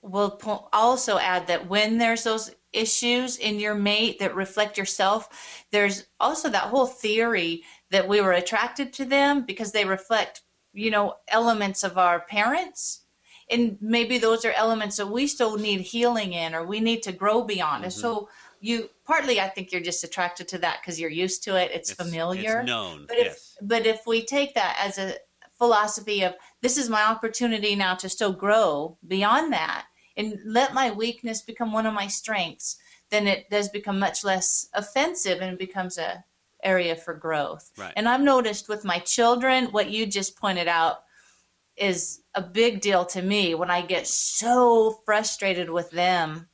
will 0.02 0.31
po- 0.31 0.69
also 0.73 1.19
add 1.19 1.47
that 1.47 1.69
when 1.69 1.99
there's 1.99 2.25
those 2.25 2.54
issues 2.73 3.37
in 3.37 3.61
your 3.61 3.75
mate 3.75 4.19
that 4.19 4.35
reflect 4.35 4.78
yourself, 4.78 5.64
there's 5.71 6.07
also 6.21 6.49
that 6.49 6.64
whole 6.64 6.87
theory 6.87 7.62
that 7.92 8.08
we 8.08 8.20
were 8.20 8.32
attracted 8.32 8.92
to 8.94 9.04
them 9.04 9.42
because 9.42 9.72
they 9.72 9.84
reflect, 9.84 10.42
you 10.72 10.90
know, 10.90 11.16
elements 11.28 11.84
of 11.84 11.96
our 11.96 12.20
parents. 12.20 13.02
And 13.50 13.78
maybe 13.80 14.18
those 14.18 14.44
are 14.44 14.52
elements 14.52 14.96
that 14.96 15.08
we 15.08 15.26
still 15.26 15.56
need 15.56 15.80
healing 15.80 16.32
in 16.32 16.54
or 16.54 16.64
we 16.64 16.80
need 16.80 17.02
to 17.04 17.12
grow 17.12 17.42
beyond. 17.42 17.84
And 17.84 17.92
mm-hmm. 17.92 18.00
so 18.00 18.28
you 18.61 18.90
partly 19.04 19.40
I 19.40 19.49
think 19.49 19.72
you're 19.72 19.80
just 19.80 20.04
attracted 20.04 20.49
to 20.49 20.58
that 20.58 20.80
because 20.80 20.99
you're 20.99 21.11
used 21.11 21.44
to 21.44 21.56
it. 21.56 21.70
It's, 21.72 21.92
familiar. 21.92 22.61
it's 22.61 22.66
known 22.66 23.06
But 23.08 23.18
if 23.18 23.26
yes 23.26 23.52
but 23.62 23.87
if 23.87 24.06
we 24.06 24.25
take 24.25 24.54
that 24.54 24.76
as 24.80 24.99
a 24.99 25.14
philosophy 25.56 26.22
of 26.22 26.34
this 26.61 26.76
is 26.76 26.88
my 26.88 27.04
opportunity 27.04 27.76
now 27.76 27.94
to 27.94 28.08
still 28.08 28.32
grow 28.32 28.96
beyond 29.06 29.52
that, 29.52 29.87
and 30.16 30.38
let 30.44 30.75
my 30.75 30.90
weakness 30.90 31.40
become 31.40 31.72
one 31.72 31.87
of 31.87 31.94
my 31.94 32.06
strengths, 32.06 32.76
then 33.11 33.26
it 33.26 33.49
does 33.49 33.68
become 33.68 33.99
much 33.99 34.25
less 34.25 34.68
offensive 34.75 35.40
and 35.40 35.54
it 35.54 35.58
becomes 35.58 35.96
a 35.96 36.25
area 36.62 36.97
for 36.97 37.14
growth. 37.14 37.71
Right. 37.76 37.92
And 37.97 38.09
I've 38.09 38.21
noticed 38.21 38.69
with 38.69 38.85
my 38.85 38.99
children, 39.00 39.66
what 39.66 39.90
you 39.90 40.07
just 40.07 40.37
pointed 40.37 40.69
out 40.69 41.04
is 41.76 42.23
a 42.35 42.42
big 42.42 42.81
deal 42.81 43.04
to 43.07 43.23
me 43.23 43.54
when 43.54 43.71
I 43.71 43.83
get 43.83 44.07
so 44.07 45.00
frustrated 45.04 45.71
with 45.71 45.90
them 45.90 46.49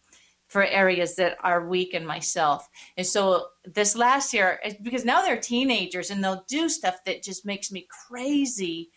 for 0.46 0.64
areas 0.64 1.14
that 1.16 1.36
are 1.42 1.68
weak 1.68 1.92
in 1.92 2.06
myself. 2.06 2.68
And 2.96 3.06
so 3.06 3.48
this 3.64 3.94
last 3.94 4.32
year, 4.32 4.60
because 4.82 5.04
now 5.04 5.20
they're 5.20 5.40
teenagers 5.40 6.10
and 6.10 6.24
they'll 6.24 6.44
do 6.48 6.68
stuff 6.68 7.04
that 7.04 7.22
just 7.22 7.44
makes 7.44 7.70
me 7.70 7.86
crazy 8.08 8.90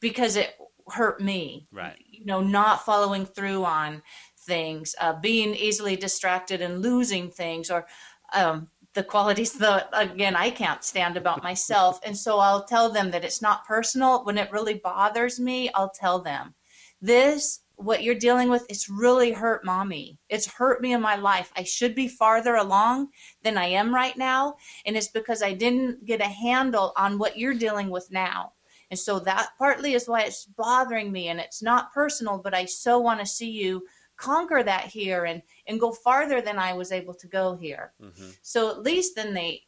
because 0.00 0.36
it 0.36 0.54
hurt 0.90 1.20
me. 1.20 1.66
Right. 1.70 1.96
You 2.10 2.24
know, 2.24 2.40
not 2.40 2.86
following 2.86 3.26
through 3.26 3.64
on 3.64 4.02
things, 4.38 4.94
uh, 5.00 5.20
being 5.20 5.54
easily 5.54 5.94
distracted 5.94 6.62
and 6.62 6.80
losing 6.80 7.30
things, 7.30 7.70
or 7.70 7.86
um, 8.32 8.68
the 8.94 9.02
qualities 9.02 9.52
that 9.58 9.88
again 9.92 10.36
I 10.36 10.50
can't 10.50 10.84
stand 10.84 11.16
about 11.16 11.42
myself. 11.42 12.00
And 12.04 12.16
so 12.16 12.38
I'll 12.38 12.64
tell 12.64 12.90
them 12.90 13.10
that 13.10 13.24
it's 13.24 13.42
not 13.42 13.66
personal. 13.66 14.24
When 14.24 14.38
it 14.38 14.52
really 14.52 14.74
bothers 14.74 15.38
me, 15.40 15.70
I'll 15.74 15.90
tell 15.90 16.20
them. 16.20 16.54
This 17.00 17.60
what 17.76 18.02
you're 18.02 18.14
dealing 18.16 18.48
with 18.48 18.66
it's 18.68 18.88
really 18.88 19.30
hurt 19.30 19.64
mommy. 19.64 20.18
It's 20.28 20.48
hurt 20.48 20.82
me 20.82 20.92
in 20.94 21.00
my 21.00 21.14
life. 21.14 21.52
I 21.56 21.62
should 21.62 21.94
be 21.94 22.08
farther 22.08 22.56
along 22.56 23.08
than 23.44 23.56
i 23.56 23.66
am 23.66 23.94
right 23.94 24.16
now. 24.16 24.56
And 24.84 24.96
it's 24.96 25.08
because 25.08 25.42
i 25.42 25.52
didn't 25.52 26.04
get 26.04 26.20
a 26.20 26.24
handle 26.24 26.92
on 26.96 27.18
what 27.18 27.38
you're 27.38 27.54
dealing 27.54 27.88
with 27.90 28.10
now. 28.10 28.52
And 28.90 28.98
so 28.98 29.20
that 29.20 29.50
partly 29.58 29.92
is 29.94 30.08
why 30.08 30.22
it's 30.22 30.46
bothering 30.46 31.12
me. 31.12 31.28
And 31.28 31.38
it's 31.38 31.62
not 31.62 31.92
personal 31.92 32.38
but 32.38 32.54
i 32.54 32.64
so 32.64 32.98
want 32.98 33.20
to 33.20 33.26
see 33.26 33.50
you 33.50 33.84
conquer 34.18 34.62
that 34.62 34.84
here 34.84 35.24
and 35.24 35.40
and 35.66 35.80
go 35.80 35.92
farther 35.92 36.42
than 36.42 36.58
i 36.58 36.72
was 36.72 36.92
able 36.92 37.14
to 37.14 37.26
go 37.26 37.56
here 37.56 37.92
hmm 38.00 38.30
so 38.48 38.70
at 38.70 38.82
least 38.82 39.14
then 39.14 39.34
they, 39.34 39.64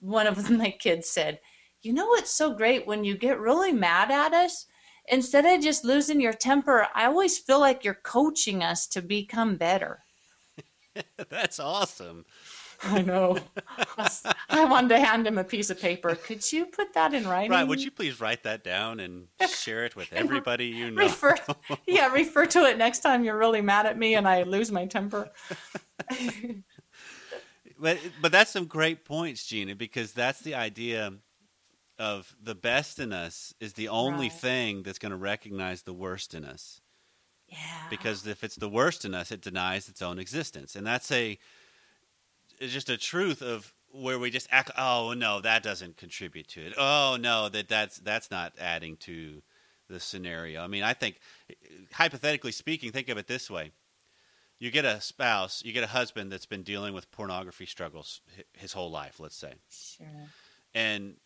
one 0.00 0.26
of 0.26 0.50
my 0.58 0.70
kids 0.70 1.08
said, 1.10 1.40
you 1.82 1.92
know 1.92 2.06
what's 2.06 2.30
so 2.30 2.54
great 2.54 2.86
when 2.86 3.04
you 3.04 3.16
get 3.18 3.38
really 3.38 3.72
mad 3.72 4.10
at 4.10 4.32
us? 4.32 4.66
Instead 5.08 5.44
of 5.44 5.62
just 5.62 5.84
losing 5.84 6.20
your 6.20 6.32
temper, 6.32 6.88
I 6.94 7.04
always 7.04 7.38
feel 7.38 7.60
like 7.60 7.84
you're 7.84 8.00
coaching 8.02 8.62
us 8.62 8.86
to 8.88 9.02
become 9.02 9.56
better. 9.56 10.02
That's 11.28 11.60
awesome. 11.60 12.24
I 12.86 13.02
know. 13.02 13.38
I 14.50 14.64
wanted 14.64 14.88
to 14.90 15.00
hand 15.00 15.26
him 15.26 15.38
a 15.38 15.44
piece 15.44 15.70
of 15.70 15.80
paper. 15.80 16.14
Could 16.14 16.50
you 16.52 16.66
put 16.66 16.92
that 16.94 17.14
in 17.14 17.26
writing? 17.26 17.50
Right. 17.50 17.66
Would 17.66 17.82
you 17.82 17.90
please 17.90 18.20
write 18.20 18.42
that 18.44 18.62
down 18.64 19.00
and 19.00 19.28
share 19.48 19.84
it 19.84 19.96
with 19.96 20.12
everybody 20.12 20.66
you 20.66 20.90
know? 20.90 21.02
refer? 21.02 21.36
Yeah, 21.86 22.12
refer 22.12 22.46
to 22.46 22.64
it 22.64 22.76
next 22.78 23.00
time 23.00 23.24
you're 23.24 23.38
really 23.38 23.60
mad 23.62 23.86
at 23.86 23.98
me 23.98 24.14
and 24.14 24.28
I 24.28 24.42
lose 24.42 24.70
my 24.70 24.86
temper. 24.86 25.30
But 27.78 27.98
but 28.22 28.30
that's 28.30 28.52
some 28.52 28.66
great 28.66 29.04
points, 29.04 29.44
Gina, 29.46 29.74
because 29.74 30.12
that's 30.12 30.40
the 30.40 30.54
idea 30.54 31.12
of 31.98 32.34
the 32.40 32.54
best 32.54 32.98
in 33.00 33.12
us 33.12 33.52
is 33.60 33.72
the 33.74 33.88
only 33.88 34.28
Right. 34.28 34.32
thing 34.32 34.82
that's 34.84 34.98
going 34.98 35.10
to 35.10 35.16
recognize 35.18 35.82
the 35.82 35.92
worst 35.92 36.34
in 36.34 36.44
us. 36.44 36.80
Yeah. 37.48 37.58
Because 37.90 38.26
if 38.26 38.42
it's 38.44 38.56
the 38.56 38.68
worst 38.68 39.04
in 39.04 39.12
us, 39.14 39.30
it 39.32 39.40
denies 39.40 39.88
its 39.88 40.02
own 40.02 40.18
existence, 40.18 40.76
and 40.76 40.86
that's 40.86 41.10
a 41.10 41.38
it's 42.60 42.72
just 42.72 42.90
a 42.90 42.96
truth 42.96 43.42
of 43.42 43.72
where 43.92 44.18
we 44.18 44.30
just 44.30 44.48
act. 44.50 44.70
Oh 44.76 45.14
no, 45.16 45.40
that 45.40 45.62
doesn't 45.62 45.96
contribute 45.96 46.48
to 46.48 46.66
it. 46.66 46.74
Oh 46.76 47.16
no, 47.20 47.48
that 47.48 47.68
that's 47.68 47.98
that's 47.98 48.30
not 48.30 48.52
adding 48.58 48.96
to 48.98 49.42
the 49.88 50.00
scenario. 50.00 50.62
I 50.62 50.66
mean, 50.66 50.82
I 50.82 50.94
think 50.94 51.20
hypothetically 51.92 52.52
speaking, 52.52 52.90
think 52.92 53.08
of 53.08 53.18
it 53.18 53.26
this 53.26 53.50
way: 53.50 53.72
you 54.58 54.70
get 54.70 54.84
a 54.84 55.00
spouse, 55.00 55.62
you 55.64 55.72
get 55.72 55.84
a 55.84 55.88
husband 55.88 56.32
that's 56.32 56.46
been 56.46 56.62
dealing 56.62 56.94
with 56.94 57.10
pornography 57.10 57.66
struggles 57.66 58.20
his 58.54 58.72
whole 58.72 58.90
life, 58.90 59.20
let's 59.20 59.36
say, 59.36 59.54
Sure. 59.70 60.06
and 60.74 61.16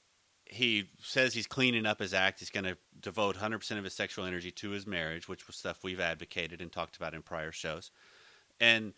he 0.51 0.89
says 1.03 1.35
he's 1.35 1.47
cleaning 1.47 1.85
up 1.85 2.01
his 2.01 2.15
act. 2.15 2.39
He's 2.39 2.49
going 2.49 2.65
to 2.65 2.79
devote 2.99 3.37
100% 3.37 3.77
of 3.77 3.85
his 3.85 3.93
sexual 3.93 4.25
energy 4.25 4.51
to 4.53 4.71
his 4.71 4.87
marriage, 4.87 5.29
which 5.29 5.47
was 5.47 5.57
stuff 5.57 5.85
we've 5.85 6.01
advocated 6.01 6.63
and 6.63 6.73
talked 6.73 6.97
about 6.97 7.13
in 7.13 7.21
prior 7.21 7.53
shows. 7.53 7.91
And 8.59 8.95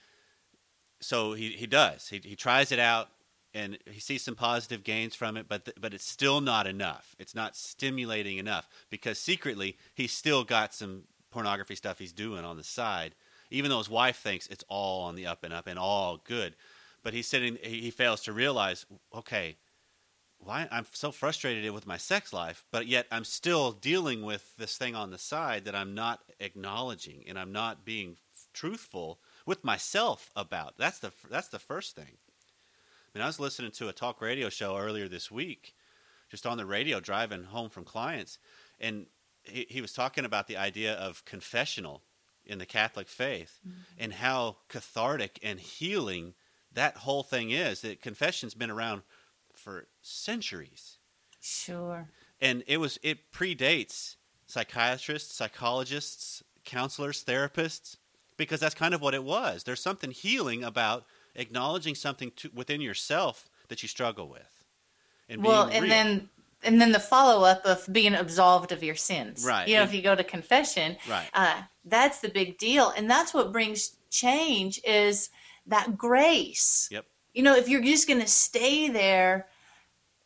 so 1.01 1.33
he, 1.33 1.51
he 1.51 1.67
does. 1.67 2.09
He, 2.09 2.21
he 2.23 2.37
tries 2.37 2.73
it 2.73 2.79
out 2.79 3.09
and 3.53 3.79
he 3.91 4.01
sees 4.01 4.23
some 4.23 4.37
positive 4.37 4.85
gains 4.85 5.15
from 5.15 5.37
it, 5.37 5.47
but, 5.49 5.65
th- 5.65 5.77
but 5.81 5.93
it's 5.93 6.05
still 6.05 6.41
not 6.41 6.67
enough. 6.67 7.17
It's 7.19 7.35
not 7.35 7.57
stimulating 7.57 8.39
enough 8.39 8.69
because 8.91 9.19
secretly 9.19 9.77
he's 9.95 10.13
still 10.13 10.45
got 10.45 10.73
some 10.73 11.05
pornography 11.31 11.75
stuff 11.75 11.99
he's 11.99 12.13
doing 12.13 12.45
on 12.45 12.57
the 12.57 12.65
side, 12.65 13.15
even 13.51 13.71
though 13.71 13.79
his 13.79 13.91
wife 13.91 14.19
thinks 14.19 14.47
it's 14.47 14.65
all 14.69 15.03
on 15.03 15.17
the 15.17 15.27
up 15.27 15.43
and 15.43 15.53
up 15.53 15.67
and 15.67 15.79
all 15.79 16.21
good. 16.25 16.55
But 17.03 17.15
he's 17.15 17.27
sitting, 17.27 17.59
he, 17.63 17.81
he 17.81 17.91
fails 17.91 18.23
to 18.23 18.33
realize, 18.33 18.87
okay, 19.15 19.57
why 20.39 20.69
I'm 20.71 20.87
so 20.93 21.13
frustrated 21.13 21.71
with 21.73 21.87
my 21.87 21.97
sex 21.97 22.33
life, 22.33 22.65
but 22.71 22.87
yet 22.87 23.07
I'm 23.11 23.25
still 23.25 23.73
dealing 23.73 24.23
with 24.23 24.57
this 24.57 24.79
thing 24.79 24.95
on 24.95 25.11
the 25.11 25.19
side 25.19 25.65
that 25.65 25.75
I'm 25.75 25.95
not 25.95 26.21
acknowledging 26.39 27.25
and 27.29 27.39
I'm 27.39 27.53
not 27.53 27.85
being 27.85 28.17
truthful 28.55 29.19
with 29.47 29.65
myself 29.65 30.31
about. 30.37 30.75
That's 30.79 30.99
the 30.99 31.13
that's 31.31 31.49
the 31.49 31.59
first 31.59 31.95
thing. 31.95 32.19
I 33.15 33.19
mean, 33.19 33.23
I 33.23 33.27
was 33.27 33.41
listening 33.41 33.73
to 33.73 33.89
a 33.89 33.93
talk 33.93 34.21
radio 34.21 34.49
show 34.49 34.77
earlier 34.77 35.09
this 35.09 35.31
week, 35.31 35.75
just 36.31 36.47
on 36.47 36.57
the 36.59 36.67
radio 36.67 37.01
driving 37.01 37.45
home 37.45 37.69
from 37.71 37.85
clients, 37.85 38.39
and 38.79 39.07
he, 39.43 39.67
he 39.69 39.81
was 39.81 39.93
talking 39.93 40.25
about 40.25 40.47
the 40.47 40.57
idea 40.57 40.95
of 40.95 41.25
confessional 41.25 42.03
in 42.45 42.59
the 42.59 42.67
Catholic 42.67 43.09
faith 43.09 43.61
mm-hmm. 43.67 43.81
and 43.99 44.13
how 44.15 44.59
cathartic 44.69 45.39
and 45.43 45.61
healing 45.61 46.35
that 46.73 46.99
whole 46.99 47.23
thing 47.23 47.51
is. 47.51 47.81
That 47.81 48.01
confession's 48.01 48.55
been 48.55 48.71
around 48.71 49.03
for 49.55 49.87
centuries 50.01 50.99
Sure. 51.41 52.09
and 52.41 52.63
it 52.67 52.79
was 52.79 52.99
it 53.03 53.33
predates 53.33 54.17
psychiatrists 54.47 55.35
psychologists 55.35 56.43
counselors 56.65 57.25
therapists 57.25 57.97
because 58.41 58.59
that's 58.61 58.75
kind 58.75 58.95
of 58.95 59.01
what 59.01 59.15
it 59.15 59.23
was 59.23 59.63
there's 59.65 59.83
something 59.83 60.11
healing 60.11 60.65
about 60.65 61.05
acknowledging 61.37 61.95
something 61.95 62.33
to, 62.37 62.51
within 62.55 62.81
yourself 62.81 63.49
that 63.69 63.83
you 63.83 63.89
struggle 63.89 64.29
with 64.29 64.65
and 65.29 65.45
well 65.45 65.65
and 65.65 65.83
real. 65.85 65.91
then 65.91 66.29
and 66.63 66.81
then 66.81 66.93
the 66.93 67.01
follow-up 67.01 67.65
of 67.65 67.87
being 67.93 68.15
absolved 68.15 68.73
of 68.73 68.83
your 68.83 68.97
sins 68.97 69.45
Right. 69.47 69.69
you 69.69 69.77
know 69.77 69.83
And- 69.83 69.91
if 69.91 69.95
you 69.95 70.03
go 70.03 70.15
to 70.17 70.25
confession 70.25 70.97
right 71.09 71.29
uh, 71.35 71.63
that's 71.85 72.21
the 72.21 72.29
big 72.31 72.59
deal 72.59 72.93
and 72.97 73.09
that's 73.09 73.33
what 73.33 73.53
brings 73.53 73.97
change 74.11 74.81
is 74.85 75.31
that 75.67 75.97
grace 75.97 76.89
Yep. 76.91 77.05
you 77.35 77.43
know 77.43 77.55
if 77.57 77.69
you're 77.69 77.83
just 77.83 78.09
going 78.09 78.21
to 78.21 78.27
stay 78.27 78.89
there 78.89 79.47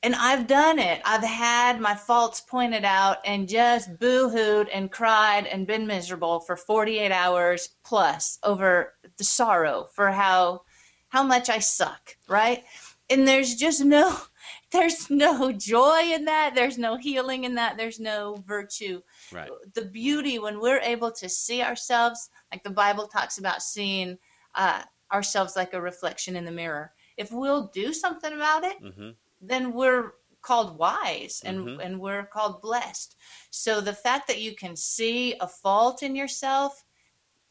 and 0.04 0.14
i've 0.14 0.46
done 0.46 0.78
it. 0.78 1.00
I've 1.04 1.24
had 1.24 1.80
my 1.80 1.94
faults 1.94 2.40
pointed 2.40 2.84
out 2.84 3.18
and 3.24 3.48
just 3.48 3.98
boo-hooed 3.98 4.68
and 4.68 4.92
cried 4.92 5.46
and 5.46 5.66
been 5.66 5.86
miserable 5.86 6.40
for 6.40 6.56
48 6.56 7.10
hours 7.10 7.70
plus 7.84 8.38
over 8.44 8.94
the 9.16 9.24
sorrow 9.24 9.88
for 9.94 10.10
how 10.12 10.62
how 11.08 11.22
much 11.22 11.48
i 11.48 11.58
suck 11.58 12.16
right? 12.28 12.64
And 13.10 13.26
there's 13.26 13.54
just 13.54 13.84
no 13.84 14.16
there's 14.72 15.08
no 15.08 15.52
joy 15.52 16.00
in 16.12 16.24
that. 16.26 16.54
There's 16.54 16.78
no 16.78 16.96
healing 16.96 17.44
in 17.44 17.54
that. 17.54 17.76
There's 17.76 18.00
no 18.00 18.42
virtue. 18.46 19.00
Right. 19.32 19.50
The 19.74 19.84
beauty 19.86 20.38
when 20.38 20.60
we're 20.60 20.80
able 20.80 21.12
to 21.12 21.28
see 21.28 21.62
ourselves 21.62 22.28
like 22.52 22.62
the 22.62 22.70
bible 22.70 23.06
talks 23.06 23.38
about 23.38 23.62
seeing 23.62 24.18
uh, 24.54 24.82
ourselves 25.12 25.56
like 25.56 25.72
a 25.74 25.80
reflection 25.80 26.36
in 26.36 26.44
the 26.44 26.50
mirror. 26.52 26.92
If 27.16 27.32
we'll 27.32 27.70
do 27.72 27.92
something 27.92 28.32
about 28.32 28.64
it 28.64 28.76
hmm 28.78 29.10
then 29.48 29.72
we're 29.72 30.12
called 30.42 30.78
wise 30.78 31.42
and 31.44 31.58
Mhm. 31.66 31.84
and 31.84 32.00
we're 32.00 32.26
called 32.26 32.60
blessed. 32.60 33.16
So 33.50 33.80
the 33.80 33.94
fact 33.94 34.28
that 34.28 34.40
you 34.40 34.54
can 34.54 34.76
see 34.76 35.34
a 35.40 35.48
fault 35.48 36.02
in 36.02 36.14
yourself 36.14 36.84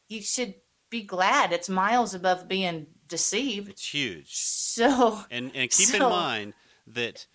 you 0.08 0.22
should 0.22 0.54
be 0.90 1.02
glad. 1.02 1.52
It's 1.52 1.68
miles 1.68 2.14
above 2.14 2.46
being 2.46 2.86
deceived. 3.08 3.68
It's 3.68 3.86
huge. 3.86 4.34
So 4.34 5.24
and 5.30 5.50
and 5.54 5.70
keep 5.70 5.94
in 5.94 6.00
mind 6.00 6.54
that 6.86 7.26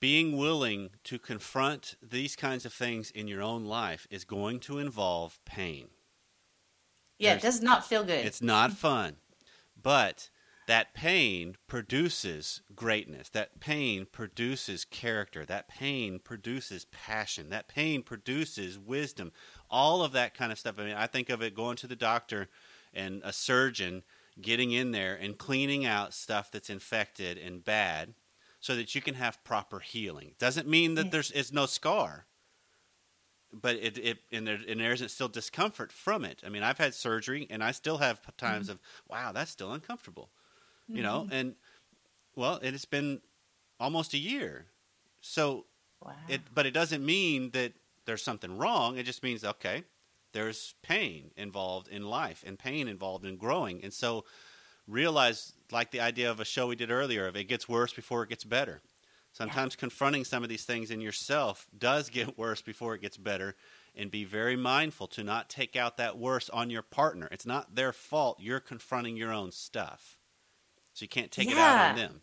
being 0.00 0.36
willing 0.36 0.90
to 1.04 1.18
confront 1.18 1.94
these 2.02 2.36
kinds 2.36 2.66
of 2.66 2.72
things 2.72 3.10
in 3.10 3.28
your 3.28 3.42
own 3.42 3.64
life 3.64 4.06
is 4.10 4.24
going 4.24 4.60
to 4.60 4.78
involve 4.78 5.42
pain. 5.44 5.88
Yeah 7.18 7.34
it 7.34 7.42
does 7.42 7.62
not 7.62 7.86
feel 7.86 8.04
good. 8.04 8.26
It's 8.26 8.42
not 8.42 8.72
fun. 8.72 9.16
But 9.80 10.30
that 10.66 10.94
pain 10.94 11.56
produces 11.66 12.62
greatness. 12.74 13.28
That 13.28 13.60
pain 13.60 14.06
produces 14.10 14.84
character. 14.84 15.44
That 15.44 15.68
pain 15.68 16.18
produces 16.18 16.86
passion. 16.86 17.50
That 17.50 17.68
pain 17.68 18.02
produces 18.02 18.78
wisdom. 18.78 19.32
All 19.70 20.02
of 20.02 20.12
that 20.12 20.34
kind 20.34 20.50
of 20.52 20.58
stuff. 20.58 20.76
I 20.78 20.84
mean, 20.84 20.96
I 20.96 21.06
think 21.06 21.28
of 21.30 21.42
it 21.42 21.54
going 21.54 21.76
to 21.76 21.86
the 21.86 21.96
doctor 21.96 22.48
and 22.92 23.20
a 23.24 23.32
surgeon 23.32 24.04
getting 24.40 24.72
in 24.72 24.90
there 24.92 25.14
and 25.14 25.36
cleaning 25.38 25.84
out 25.84 26.14
stuff 26.14 26.50
that's 26.50 26.70
infected 26.70 27.38
and 27.38 27.64
bad 27.64 28.14
so 28.60 28.74
that 28.74 28.94
you 28.94 29.00
can 29.02 29.14
have 29.14 29.44
proper 29.44 29.80
healing. 29.80 30.32
Doesn't 30.38 30.66
mean 30.66 30.94
that 30.94 31.10
there's 31.10 31.30
is 31.30 31.52
no 31.52 31.66
scar. 31.66 32.26
but 33.52 33.76
it, 33.76 33.98
it 33.98 34.18
and 34.32 34.46
there 34.46 34.58
and 34.66 34.80
there 34.80 34.92
isn't 34.92 35.10
still 35.10 35.28
discomfort 35.28 35.92
from 35.92 36.24
it. 36.24 36.42
I 36.44 36.48
mean, 36.48 36.62
I've 36.62 36.78
had 36.78 36.94
surgery 36.94 37.46
and 37.50 37.62
I 37.62 37.70
still 37.72 37.98
have 37.98 38.20
times 38.36 38.66
mm-hmm. 38.66 38.72
of 38.72 38.80
wow, 39.08 39.32
that's 39.32 39.50
still 39.50 39.72
uncomfortable. 39.72 40.30
You 40.88 41.02
know, 41.02 41.20
mm-hmm. 41.22 41.32
and 41.32 41.54
well, 42.36 42.56
and 42.56 42.66
it 42.66 42.72
has 42.72 42.84
been 42.84 43.20
almost 43.80 44.14
a 44.14 44.18
year. 44.18 44.66
So 45.20 45.64
Wow. 46.04 46.12
it 46.28 46.42
but 46.54 46.66
it 46.66 46.72
doesn't 46.72 47.04
mean 47.04 47.50
that 47.50 47.72
there's 48.04 48.22
something 48.22 48.58
wrong. 48.58 48.98
It 48.98 49.04
just 49.04 49.22
means 49.22 49.44
okay, 49.44 49.84
there's 50.32 50.74
pain 50.82 51.30
involved 51.36 51.88
in 51.88 52.04
life 52.04 52.44
and 52.46 52.58
pain 52.58 52.88
involved 52.88 53.24
in 53.24 53.36
growing. 53.36 53.82
And 53.82 53.92
so 53.92 54.24
realize 54.86 55.54
like 55.72 55.90
the 55.90 56.00
idea 56.00 56.30
of 56.30 56.40
a 56.40 56.44
show 56.44 56.66
we 56.66 56.76
did 56.76 56.90
earlier 56.90 57.26
of 57.26 57.36
it 57.36 57.44
gets 57.44 57.68
worse 57.68 57.92
before 57.92 58.22
it 58.22 58.28
gets 58.28 58.44
better. 58.44 58.82
Sometimes 59.32 59.74
confronting 59.74 60.24
some 60.24 60.44
of 60.44 60.48
these 60.48 60.64
things 60.64 60.90
in 60.92 61.00
yourself 61.00 61.66
does 61.76 62.08
get 62.10 62.38
worse 62.38 62.60
before 62.60 62.94
it 62.94 63.00
gets 63.00 63.16
better 63.16 63.56
and 63.96 64.10
be 64.10 64.24
very 64.24 64.56
mindful 64.56 65.06
to 65.08 65.24
not 65.24 65.48
take 65.48 65.74
out 65.74 65.96
that 65.96 66.18
worse 66.18 66.50
on 66.50 66.70
your 66.70 66.82
partner. 66.82 67.28
It's 67.32 67.46
not 67.46 67.74
their 67.74 67.92
fault. 67.92 68.38
You're 68.40 68.60
confronting 68.60 69.16
your 69.16 69.32
own 69.32 69.50
stuff. 69.50 70.18
So 70.94 71.02
you 71.02 71.08
can't 71.08 71.30
take 71.30 71.50
it 71.50 71.58
out 71.58 71.90
on 71.90 71.96
them. 71.96 72.20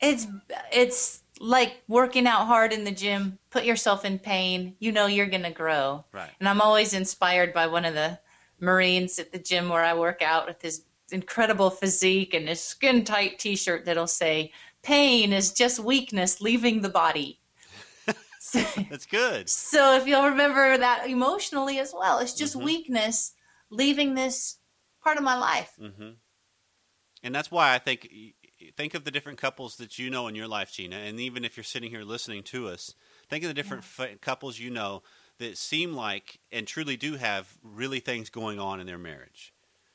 It's 0.00 0.26
it's 0.72 1.22
like 1.38 1.82
working 1.88 2.26
out 2.26 2.46
hard 2.46 2.72
in 2.72 2.84
the 2.84 2.90
gym. 2.90 3.38
Put 3.50 3.64
yourself 3.64 4.04
in 4.04 4.18
pain. 4.18 4.74
You 4.80 4.92
know 4.92 5.06
you're 5.06 5.26
gonna 5.26 5.52
grow. 5.52 6.04
Right. 6.12 6.30
And 6.40 6.48
I'm 6.48 6.60
always 6.60 6.92
inspired 6.92 7.54
by 7.54 7.66
one 7.68 7.84
of 7.84 7.94
the 7.94 8.18
Marines 8.58 9.18
at 9.18 9.32
the 9.32 9.38
gym 9.38 9.68
where 9.68 9.84
I 9.84 9.94
work 9.94 10.22
out 10.22 10.46
with 10.46 10.60
his 10.60 10.84
incredible 11.12 11.70
physique 11.70 12.34
and 12.34 12.48
his 12.48 12.62
skin 12.62 13.04
tight 13.04 13.38
T-shirt 13.38 13.84
that'll 13.84 14.06
say, 14.06 14.52
"Pain 14.82 15.32
is 15.32 15.52
just 15.52 15.78
weakness 15.78 16.40
leaving 16.40 16.80
the 16.82 16.88
body." 16.88 17.40
That's 18.90 19.06
good. 19.06 19.48
so 19.48 19.96
if 19.96 20.06
you'll 20.06 20.30
remember 20.30 20.76
that 20.78 21.08
emotionally 21.08 21.78
as 21.78 21.94
well, 21.96 22.18
it's 22.18 22.34
just 22.34 22.56
Mhm. 22.56 22.64
weakness 22.64 23.34
leaving 23.70 24.14
this 24.14 24.58
part 25.02 25.16
of 25.16 25.22
my 25.22 25.36
life. 25.38 25.72
hmm 25.78 26.10
And 27.22 27.34
that's 27.34 27.50
why 27.50 27.74
I 27.74 27.78
think 27.78 28.08
think 28.76 28.94
of 28.94 29.04
the 29.04 29.10
different 29.10 29.38
couples 29.38 29.76
that 29.76 29.98
you 29.98 30.10
know 30.10 30.26
in 30.28 30.34
your 30.34 30.48
life, 30.48 30.72
Gina, 30.72 30.96
and 30.96 31.20
even 31.20 31.44
if 31.44 31.56
you're 31.56 31.64
sitting 31.64 31.90
here 31.90 32.02
listening 32.02 32.42
to 32.44 32.68
us, 32.68 32.94
think 33.28 33.44
of 33.44 33.48
the 33.48 33.54
different 33.54 33.84
fa- 33.84 34.16
couples 34.20 34.58
you 34.58 34.70
know 34.70 35.02
that 35.38 35.58
seem 35.58 35.94
like 35.94 36.38
and 36.52 36.66
truly 36.66 36.96
do 36.96 37.16
have 37.16 37.58
really 37.62 38.00
things 38.00 38.30
going 38.30 38.58
on 38.58 38.80
in 38.80 38.86
their 38.86 38.98
marriage. 38.98 39.52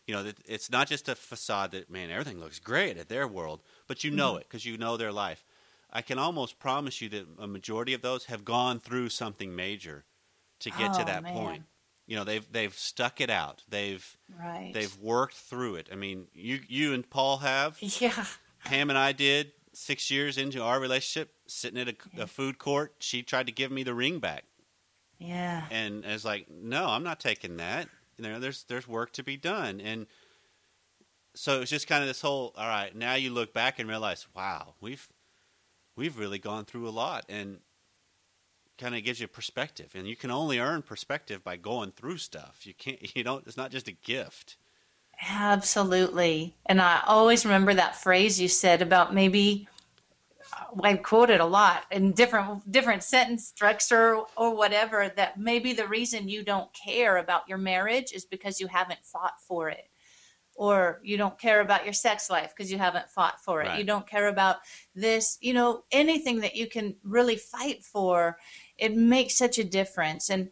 You 0.07 0.13
know, 0.13 0.23
that 0.23 0.37
it's 0.45 0.69
not 0.69 0.87
just 0.87 1.09
a 1.09 1.15
facade 1.15 1.71
that 1.71 1.89
man 1.89 2.11
everything 2.11 2.39
looks 2.39 2.59
great 2.59 2.97
at 2.97 3.09
their 3.09 3.27
world, 3.27 3.61
but 3.87 4.03
you 4.03 4.11
know 4.11 4.33
mm-hmm. 4.33 4.41
it 4.41 4.47
because 4.49 4.65
you 4.65 4.77
know 4.77 4.97
their 4.97 5.11
life. 5.11 5.43
I 5.91 6.01
can 6.01 6.19
almost 6.19 6.59
promise 6.59 7.01
you 7.01 7.09
that 7.09 7.25
a 7.39 7.47
majority 7.47 7.93
of 7.93 8.01
those 8.01 8.25
have 8.25 8.43
gone 8.43 8.79
through 8.79 9.09
something 9.09 9.55
major 9.55 10.03
to 10.59 10.69
get 10.69 10.93
to 10.93 11.01
Oh, 11.01 11.05
that 11.05 11.23
man. 11.23 11.33
point. 11.33 11.63
You 12.07 12.15
know, 12.15 12.23
they've 12.23 12.45
they've 12.51 12.73
stuck 12.73 13.19
it 13.21 13.29
out. 13.29 13.63
They've 13.69 14.05
Right. 14.39 14.71
They've 14.73 14.95
worked 14.99 15.35
through 15.35 15.75
it. 15.75 15.89
I 15.91 15.95
mean, 15.95 16.27
you 16.33 16.59
you 16.67 16.93
and 16.93 17.09
Paul 17.09 17.37
have. 17.37 17.77
yeah. 17.81 18.25
Pam 18.63 18.89
and 18.89 18.97
I 18.97 19.11
did 19.11 19.51
six 19.73 20.09
years 20.09 20.37
into 20.37 20.63
our 20.63 20.79
relationship, 20.79 21.33
sitting 21.47 21.79
at 21.79 21.87
a, 21.89 22.23
a 22.23 22.27
food 22.27 22.57
court. 22.59 22.93
She 22.99 23.21
tried 23.23 23.45
to 23.47 23.51
give 23.51 23.71
me 23.71 23.83
the 23.83 23.93
ring 23.93 24.19
back, 24.19 24.43
Yeah. 25.19 25.65
and 25.71 26.05
I 26.05 26.13
was 26.13 26.25
like, 26.25 26.49
"No, 26.49 26.87
I'm 26.87 27.03
not 27.03 27.19
taking 27.19 27.57
that. 27.57 27.89
You 28.17 28.23
know, 28.23 28.39
there's 28.39 28.63
there's 28.63 28.87
work 28.87 29.11
to 29.13 29.23
be 29.23 29.35
done." 29.37 29.81
And 29.81 30.07
so 31.35 31.61
it's 31.61 31.69
just 31.71 31.87
kind 31.87 32.01
of 32.01 32.07
this 32.07 32.21
whole. 32.21 32.53
All 32.57 32.67
right, 32.67 32.95
now 32.95 33.15
you 33.15 33.31
look 33.31 33.53
back 33.53 33.77
and 33.79 33.89
realize, 33.89 34.25
wow, 34.35 34.75
we've 34.81 35.07
we've 35.95 36.17
really 36.17 36.39
gone 36.39 36.65
through 36.65 36.87
a 36.87 36.91
lot, 36.91 37.25
and 37.29 37.59
kind 38.77 38.95
of 38.95 39.03
gives 39.03 39.19
you 39.19 39.27
perspective. 39.27 39.91
And 39.95 40.07
you 40.07 40.15
can 40.15 40.31
only 40.31 40.59
earn 40.59 40.81
perspective 40.81 41.43
by 41.43 41.57
going 41.57 41.91
through 41.91 42.17
stuff. 42.17 42.65
You 42.65 42.73
can't. 42.73 42.99
You 43.15 43.23
don't. 43.23 43.45
It's 43.47 43.57
not 43.57 43.71
just 43.71 43.87
a 43.87 43.93
gift. 43.93 44.57
Absolutely. 45.21 46.55
And 46.65 46.81
I 46.81 47.01
always 47.05 47.45
remember 47.45 47.73
that 47.73 47.95
phrase 47.95 48.39
you 48.39 48.47
said 48.47 48.81
about 48.81 49.13
maybe 49.13 49.67
uh, 50.53 50.81
I 50.83 50.95
quote 50.95 51.29
it 51.29 51.39
a 51.39 51.45
lot 51.45 51.83
in 51.91 52.11
different 52.11 52.69
different 52.71 53.03
sentence 53.03 53.47
structure 53.47 54.19
or 54.35 54.55
whatever 54.55 55.11
that 55.15 55.39
maybe 55.39 55.73
the 55.73 55.87
reason 55.87 56.27
you 56.27 56.43
don't 56.43 56.69
care 56.73 57.17
about 57.17 57.47
your 57.47 57.57
marriage 57.57 58.11
is 58.13 58.25
because 58.25 58.59
you 58.59 58.67
haven't 58.67 58.99
fought 59.03 59.39
for 59.47 59.69
it. 59.69 59.89
Or 60.57 61.01
you 61.03 61.17
don't 61.17 61.37
care 61.37 61.59
about 61.59 61.83
your 61.83 61.93
sex 61.93 62.29
life 62.29 62.53
because 62.55 62.71
you 62.71 62.77
haven't 62.77 63.09
fought 63.09 63.41
for 63.41 63.61
it. 63.61 63.67
Right. 63.67 63.79
You 63.79 63.83
don't 63.83 64.07
care 64.07 64.27
about 64.27 64.57
this, 64.93 65.37
you 65.41 65.53
know, 65.53 65.83
anything 65.91 66.39
that 66.41 66.55
you 66.55 66.67
can 66.67 66.95
really 67.03 67.35
fight 67.35 67.83
for, 67.83 68.37
it 68.77 68.95
makes 68.95 69.35
such 69.37 69.57
a 69.57 69.63
difference. 69.63 70.29
And 70.29 70.49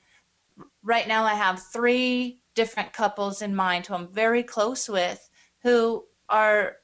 right 0.83 1.07
now 1.07 1.23
I 1.23 1.33
have 1.33 1.61
three 1.61 2.39
different 2.55 2.93
couples 2.93 3.41
in 3.41 3.55
mind 3.55 3.85
who 3.87 3.95
I'm 3.95 4.07
very 4.07 4.43
close 4.43 4.87
with 4.87 5.29
who 5.63 6.05
are 6.29 6.77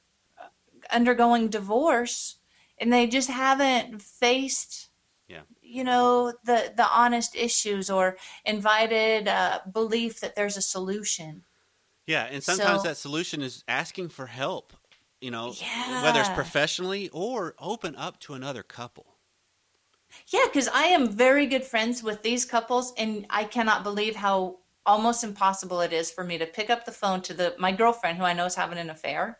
undergoing 0.90 1.48
divorce 1.48 2.36
and 2.78 2.92
they 2.92 3.06
just 3.06 3.30
haven't 3.30 4.02
faced 4.02 4.88
Yeah. 5.28 5.42
you 5.62 5.84
know 5.84 6.32
the 6.44 6.72
the 6.76 6.88
honest 6.88 7.36
issues 7.36 7.88
or 7.90 8.16
invited 8.44 9.28
uh, 9.28 9.60
belief 9.70 10.20
that 10.20 10.34
there's 10.34 10.56
a 10.56 10.62
solution 10.62 11.44
Yeah, 12.06 12.24
and 12.24 12.42
sometimes 12.42 12.82
So- 12.82 12.88
that 12.88 12.96
solution 12.96 13.42
is 13.42 13.62
asking 13.68 14.08
for 14.08 14.26
help. 14.26 14.72
You 15.20 15.30
know, 15.30 15.52
whether 16.02 16.18
it's 16.20 16.30
professionally 16.30 17.10
or 17.10 17.54
open 17.58 17.94
up 17.94 18.18
to 18.20 18.32
another 18.34 18.62
couple. 18.62 19.09
Yeah, 20.32 20.44
because 20.46 20.68
I 20.68 20.84
am 20.84 21.08
very 21.08 21.46
good 21.46 21.64
friends 21.64 22.02
with 22.02 22.22
these 22.22 22.44
couples, 22.44 22.92
and 22.98 23.26
I 23.30 23.44
cannot 23.44 23.82
believe 23.84 24.16
how 24.16 24.58
almost 24.86 25.24
impossible 25.24 25.80
it 25.82 25.92
is 25.92 26.10
for 26.10 26.24
me 26.24 26.38
to 26.38 26.46
pick 26.46 26.70
up 26.70 26.84
the 26.84 26.92
phone 26.92 27.20
to 27.22 27.34
the 27.34 27.54
my 27.58 27.70
girlfriend 27.72 28.18
who 28.18 28.24
I 28.24 28.32
know 28.32 28.46
is 28.46 28.54
having 28.54 28.78
an 28.78 28.90
affair. 28.90 29.38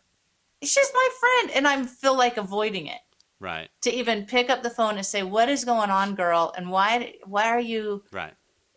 She's 0.63 0.91
my 0.93 1.09
friend, 1.21 1.51
and 1.57 1.67
I 1.67 1.85
feel 1.87 2.17
like 2.17 2.37
avoiding 2.37 2.87
it. 2.87 3.01
Right, 3.41 3.71
To 3.83 3.91
even 3.91 4.27
pick 4.27 4.51
up 4.51 4.63
the 4.63 4.69
phone 4.69 4.97
and 4.97 5.07
say, 5.07 5.23
"What 5.23 5.49
is 5.49 5.65
going 5.65 5.89
on, 5.89 6.15
girl?" 6.15 6.53
and 6.59 6.71
why 6.71 7.15
why 7.25 7.47
are 7.49 7.59
you, 7.61 8.05
right. 8.13 8.35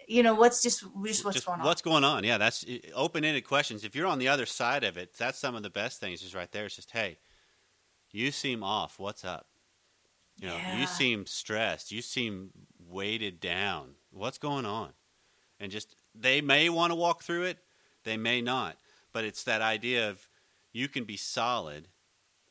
you 0.07 0.23
know, 0.23 0.33
what's 0.35 0.63
just 0.63 0.85
just 1.03 1.25
what's 1.25 1.35
Just 1.35 1.45
going 1.45 1.59
on? 1.59 1.65
what's 1.65 1.81
going 1.81 2.05
on? 2.05 2.23
Yeah, 2.23 2.37
that's 2.37 2.63
eh, 2.65 2.79
open 2.95 3.25
ended 3.25 3.43
questions. 3.43 3.83
If 3.83 3.93
you're 3.93 4.07
on 4.07 4.19
the 4.19 4.29
other 4.29 4.45
side 4.45 4.85
of 4.85 4.95
it, 4.95 5.13
that's 5.17 5.37
some 5.37 5.55
of 5.55 5.63
the 5.63 5.69
best 5.69 5.99
things. 5.99 6.23
Is 6.23 6.33
right 6.33 6.49
there. 6.53 6.65
It's 6.65 6.77
just, 6.77 6.91
hey, 6.91 7.19
you 8.11 8.31
seem 8.31 8.63
off. 8.63 8.99
What's 8.99 9.25
up? 9.25 9.47
You 10.43 10.49
know, 10.49 10.57
Yeah. 10.57 10.81
you 10.81 10.87
seem 10.87 11.25
stressed. 11.25 11.93
You 11.93 12.01
seem 12.01 12.51
weighted 12.77 13.39
down. 13.39 13.95
What's 14.11 14.37
going 14.37 14.65
on? 14.65 14.93
And 15.57 15.71
just 15.71 15.95
they 16.13 16.41
may 16.41 16.67
want 16.67 16.91
to 16.91 16.95
walk 16.95 17.23
through 17.23 17.43
it, 17.43 17.59
they 18.03 18.17
may 18.17 18.41
not. 18.41 18.77
But 19.13 19.23
it's 19.23 19.45
that 19.45 19.61
idea 19.61 20.09
of 20.09 20.27
you 20.73 20.89
can 20.89 21.05
be 21.05 21.15
solid 21.15 21.87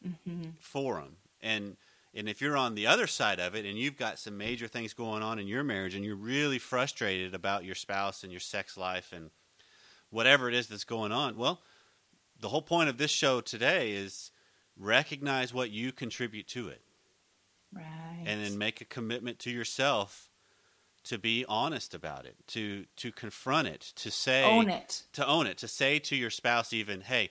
Mhm. 0.02 0.54
for 0.58 1.00
them. 1.02 1.18
And 1.42 1.76
and 2.14 2.30
if 2.30 2.40
you're 2.40 2.56
on 2.56 2.74
the 2.74 2.86
other 2.86 3.06
side 3.06 3.40
of 3.40 3.54
it 3.54 3.66
and 3.66 3.78
you've 3.78 3.96
got 3.98 4.18
some 4.18 4.38
major 4.38 4.68
things 4.68 4.94
going 4.94 5.22
on 5.22 5.38
in 5.38 5.46
your 5.46 5.62
marriage 5.62 5.94
and 5.94 6.02
you're 6.04 6.14
really 6.14 6.58
frustrated 6.58 7.34
about 7.34 7.64
your 7.64 7.74
spouse 7.74 8.22
and 8.22 8.32
your 8.32 8.40
sex 8.40 8.76
life 8.78 9.12
and 9.12 9.30
whatever 10.08 10.48
it 10.48 10.54
is 10.54 10.66
that's 10.66 10.84
going 10.84 11.10
on, 11.12 11.36
well, 11.36 11.62
the 12.38 12.48
whole 12.50 12.60
point 12.62 12.88
of 12.90 12.96
this 12.98 13.10
show 13.10 13.40
today 13.42 13.92
is 13.92 14.30
recognize 14.76 15.52
what 15.54 15.70
you 15.70 15.90
contribute 15.92 16.48
to 16.48 16.68
it 16.68 16.82
Right. 17.74 18.24
and 18.26 18.44
then 18.44 18.58
make 18.58 18.80
a 18.80 18.84
commitment 18.84 19.38
to 19.40 19.50
yourself 19.50 20.28
to 21.04 21.18
be 21.18 21.44
honest 21.48 21.94
about 21.94 22.26
it, 22.26 22.36
to 22.48 22.84
to 22.96 23.10
confront 23.10 23.68
it, 23.68 23.80
to 23.96 24.10
say 24.10 24.44
own 24.44 24.68
it. 24.68 25.02
to 25.14 25.26
own 25.26 25.46
it, 25.46 25.58
to 25.58 25.68
say 25.68 25.98
to 25.98 26.16
your 26.16 26.30
spouse, 26.30 26.72
even, 26.72 27.00
hey, 27.00 27.30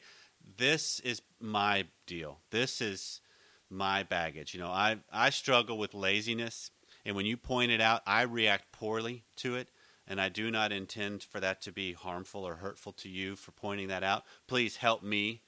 this 0.57 0.99
is 1.01 1.21
my 1.39 1.85
deal. 2.05 2.39
This 2.49 2.81
is 2.81 3.21
my 3.69 4.03
baggage. 4.03 4.53
You 4.53 4.59
know, 4.59 4.71
I, 4.71 4.97
I 5.11 5.29
struggle 5.29 5.77
with 5.77 5.93
laziness. 5.93 6.71
And 7.05 7.15
when 7.15 7.25
you 7.25 7.37
point 7.37 7.71
it 7.71 7.81
out, 7.81 8.01
I 8.05 8.23
react 8.23 8.71
poorly 8.71 9.23
to 9.37 9.55
it. 9.55 9.69
And 10.07 10.19
I 10.19 10.29
do 10.29 10.51
not 10.51 10.71
intend 10.71 11.23
for 11.23 11.39
that 11.39 11.61
to 11.61 11.71
be 11.71 11.93
harmful 11.93 12.45
or 12.45 12.55
hurtful 12.55 12.91
to 12.93 13.09
you 13.09 13.35
for 13.35 13.51
pointing 13.51 13.87
that 13.87 14.03
out. 14.03 14.23
Please 14.47 14.77
help 14.77 15.03
me 15.03 15.41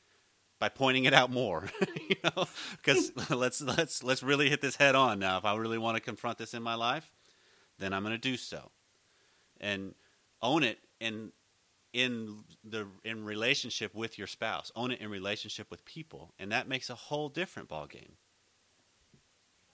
by 0.63 0.69
pointing 0.69 1.03
it 1.03 1.13
out 1.13 1.29
more. 1.29 1.65
you 2.09 2.15
know, 2.23 2.45
because 2.77 3.11
let's 3.29 3.59
let's 3.59 4.01
let's 4.01 4.23
really 4.23 4.49
hit 4.49 4.61
this 4.61 4.77
head 4.77 4.95
on 4.95 5.19
now. 5.19 5.37
If 5.37 5.43
I 5.43 5.53
really 5.57 5.77
want 5.77 5.97
to 5.97 6.01
confront 6.01 6.37
this 6.37 6.53
in 6.53 6.63
my 6.63 6.75
life, 6.75 7.11
then 7.79 7.91
I'm 7.91 8.01
going 8.01 8.15
to 8.15 8.17
do 8.17 8.37
so, 8.37 8.71
and 9.59 9.93
own 10.41 10.63
it 10.63 10.79
in 11.01 11.33
in 11.91 12.45
the 12.63 12.87
in 13.03 13.25
relationship 13.25 13.93
with 13.93 14.17
your 14.17 14.25
spouse. 14.25 14.71
Own 14.73 14.91
it 14.91 15.01
in 15.01 15.09
relationship 15.09 15.69
with 15.69 15.83
people, 15.83 16.33
and 16.39 16.49
that 16.53 16.69
makes 16.69 16.89
a 16.89 16.95
whole 16.95 17.27
different 17.27 17.67
ball 17.67 17.85
game. 17.85 18.13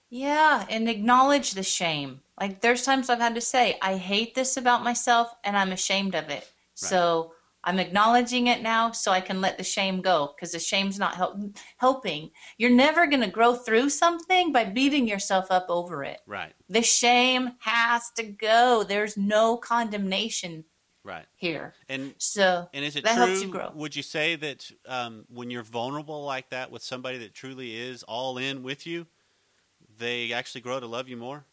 Yeah, 0.09 0.65
and 0.71 0.89
acknowledge 0.89 1.51
the 1.51 1.61
shame. 1.61 2.21
Like 2.41 2.61
there's 2.61 2.81
times 2.81 3.11
I've 3.11 3.19
had 3.19 3.35
to 3.35 3.41
say, 3.41 3.77
I 3.79 3.97
hate 3.97 4.33
this 4.33 4.57
about 4.57 4.83
myself 4.83 5.35
and 5.43 5.55
I'm 5.55 5.71
ashamed 5.71 6.15
of 6.15 6.29
it. 6.29 6.51
So 6.73 7.33
I'm 7.63 7.79
acknowledging 7.79 8.47
it 8.47 8.61
now 8.61 8.91
so 8.91 9.11
I 9.11 9.21
can 9.21 9.41
let 9.41 9.57
the 9.57 9.63
shame 9.63 10.01
go 10.01 10.33
because 10.35 10.53
the 10.53 10.59
shame's 10.59 10.97
not 10.97 11.15
help, 11.15 11.37
helping. 11.77 12.31
You're 12.57 12.69
never 12.69 13.05
going 13.07 13.21
to 13.21 13.29
grow 13.29 13.55
through 13.55 13.89
something 13.89 14.51
by 14.51 14.63
beating 14.65 15.07
yourself 15.07 15.47
up 15.49 15.65
over 15.69 16.03
it. 16.03 16.21
Right. 16.25 16.53
The 16.69 16.81
shame 16.81 17.51
has 17.59 18.11
to 18.15 18.23
go. 18.23 18.83
There's 18.83 19.17
no 19.17 19.57
condemnation 19.57 20.63
Right. 21.03 21.25
here. 21.37 21.73
And 21.87 22.13
So 22.17 22.69
and 22.73 22.85
is 22.85 22.95
it 22.95 23.03
that 23.03 23.15
true? 23.15 23.25
helps 23.25 23.41
you 23.41 23.49
grow. 23.49 23.71
Would 23.73 23.95
you 23.95 24.03
say 24.03 24.35
that 24.35 24.69
um, 24.85 25.25
when 25.29 25.49
you're 25.49 25.63
vulnerable 25.63 26.23
like 26.23 26.49
that 26.49 26.71
with 26.71 26.83
somebody 26.83 27.17
that 27.19 27.33
truly 27.33 27.75
is 27.75 28.03
all 28.03 28.37
in 28.37 28.63
with 28.63 28.85
you, 28.85 29.07
they 29.97 30.31
actually 30.33 30.61
grow 30.61 30.79
to 30.79 30.85
love 30.87 31.09
you 31.09 31.17
more? 31.17 31.45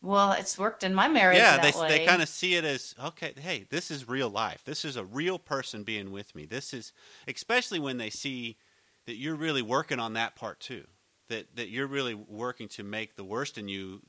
Well, 0.00 0.32
it's 0.32 0.56
worked 0.58 0.84
in 0.84 0.94
my 0.94 1.08
marriage. 1.08 1.38
yeah, 1.38 1.58
they 1.58 1.78
way. 1.78 1.88
they 1.88 2.06
kind 2.06 2.22
of 2.22 2.28
see 2.28 2.54
it 2.54 2.64
as 2.64 2.94
okay. 3.02 3.32
Hey, 3.36 3.66
this 3.68 3.90
is 3.90 4.08
real 4.08 4.28
life. 4.30 4.62
This 4.64 4.84
is 4.84 4.96
a 4.96 5.04
real 5.04 5.38
person 5.38 5.82
being 5.82 6.12
with 6.12 6.34
me. 6.34 6.44
This 6.46 6.72
is 6.72 6.92
especially 7.26 7.80
when 7.80 7.98
they 7.98 8.10
see 8.10 8.56
that 9.06 9.16
you're 9.16 9.34
really 9.34 9.62
working 9.62 9.98
on 9.98 10.12
that 10.12 10.36
part 10.36 10.60
too. 10.60 10.84
That 11.28 11.56
that 11.56 11.68
you're 11.68 11.88
really 11.88 12.14
working 12.14 12.68
to 12.68 12.84
make 12.84 13.16
the 13.16 13.24
worst 13.24 13.58
in 13.58 13.68
you 13.68 14.00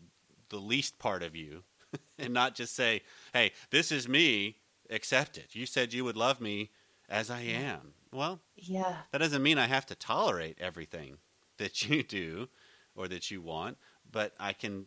the 0.49 0.57
least 0.57 0.99
part 0.99 1.23
of 1.23 1.35
you, 1.35 1.63
and 2.19 2.33
not 2.33 2.53
just 2.55 2.75
say, 2.75 3.01
"Hey, 3.33 3.51
this 3.71 3.91
is 3.91 4.07
me. 4.07 4.57
Accept 4.91 5.37
it." 5.37 5.55
You 5.55 5.65
said 5.65 5.93
you 5.93 6.03
would 6.03 6.17
love 6.17 6.39
me 6.39 6.69
as 7.09 7.31
I 7.31 7.41
am. 7.41 7.93
Well, 8.11 8.39
Yeah. 8.55 8.95
that 9.11 9.17
doesn't 9.19 9.41
mean 9.43 9.57
I 9.57 9.67
have 9.67 9.85
to 9.87 9.95
tolerate 9.95 10.57
everything 10.59 11.17
that 11.57 11.83
you 11.87 12.03
do 12.19 12.47
or 12.95 13.07
that 13.07 13.29
you 13.31 13.41
want, 13.41 13.77
but 14.11 14.33
I 14.39 14.53
can 14.53 14.85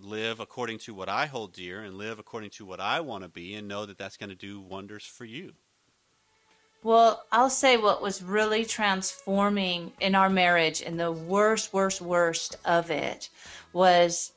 live 0.00 0.40
according 0.40 0.78
to 0.78 0.94
what 0.94 1.08
I 1.08 1.26
hold 1.26 1.52
dear 1.52 1.82
and 1.82 1.96
live 1.96 2.18
according 2.18 2.50
to 2.50 2.64
what 2.64 2.80
I 2.80 3.00
want 3.00 3.24
to 3.24 3.28
be 3.28 3.54
and 3.54 3.68
know 3.68 3.86
that 3.86 3.98
that's 3.98 4.16
going 4.16 4.30
to 4.30 4.36
do 4.36 4.60
wonders 4.60 5.04
for 5.04 5.24
you. 5.24 5.52
Well, 6.84 7.24
I'll 7.32 7.50
say 7.50 7.76
what 7.76 8.00
was 8.00 8.22
really 8.22 8.64
transforming 8.64 9.92
in 10.00 10.14
our 10.14 10.30
marriage 10.30 10.80
and 10.80 10.98
the 10.98 11.10
worst, 11.10 11.72
worst, 11.72 12.00
worst 12.00 12.56
of 12.64 12.90
it 12.90 13.30
was 13.72 14.32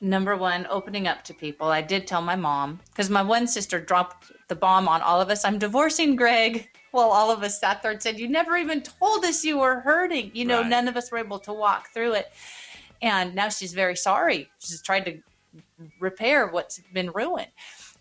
number 0.00 0.36
one, 0.36 0.66
opening 0.68 1.06
up 1.06 1.22
to 1.24 1.34
people. 1.34 1.68
I 1.68 1.82
did 1.82 2.06
tell 2.06 2.20
my 2.20 2.36
mom 2.36 2.80
because 2.90 3.08
my 3.08 3.22
one 3.22 3.46
sister 3.46 3.80
dropped 3.80 4.32
the 4.48 4.56
bomb 4.56 4.88
on 4.88 5.00
all 5.00 5.20
of 5.20 5.30
us. 5.30 5.44
I'm 5.44 5.58
divorcing 5.58 6.16
Greg. 6.16 6.68
Well, 6.92 7.10
all 7.10 7.30
of 7.30 7.42
us 7.42 7.60
sat 7.60 7.82
there 7.82 7.92
and 7.92 8.02
said, 8.02 8.18
You 8.18 8.28
never 8.28 8.56
even 8.56 8.82
told 8.82 9.24
us 9.24 9.44
you 9.44 9.58
were 9.58 9.80
hurting. 9.80 10.30
You 10.34 10.44
know, 10.44 10.60
Right. 10.60 10.68
none 10.68 10.88
of 10.88 10.96
us 10.96 11.10
were 11.10 11.18
able 11.18 11.38
to 11.40 11.52
walk 11.52 11.92
through 11.92 12.14
it. 12.14 12.32
And 13.06 13.34
now 13.34 13.48
she's 13.48 13.72
very 13.72 13.96
sorry. 13.96 14.50
She's 14.58 14.82
tried 14.82 15.04
to 15.06 15.22
repair 16.00 16.48
what's 16.48 16.80
been 16.92 17.10
ruined. 17.10 17.50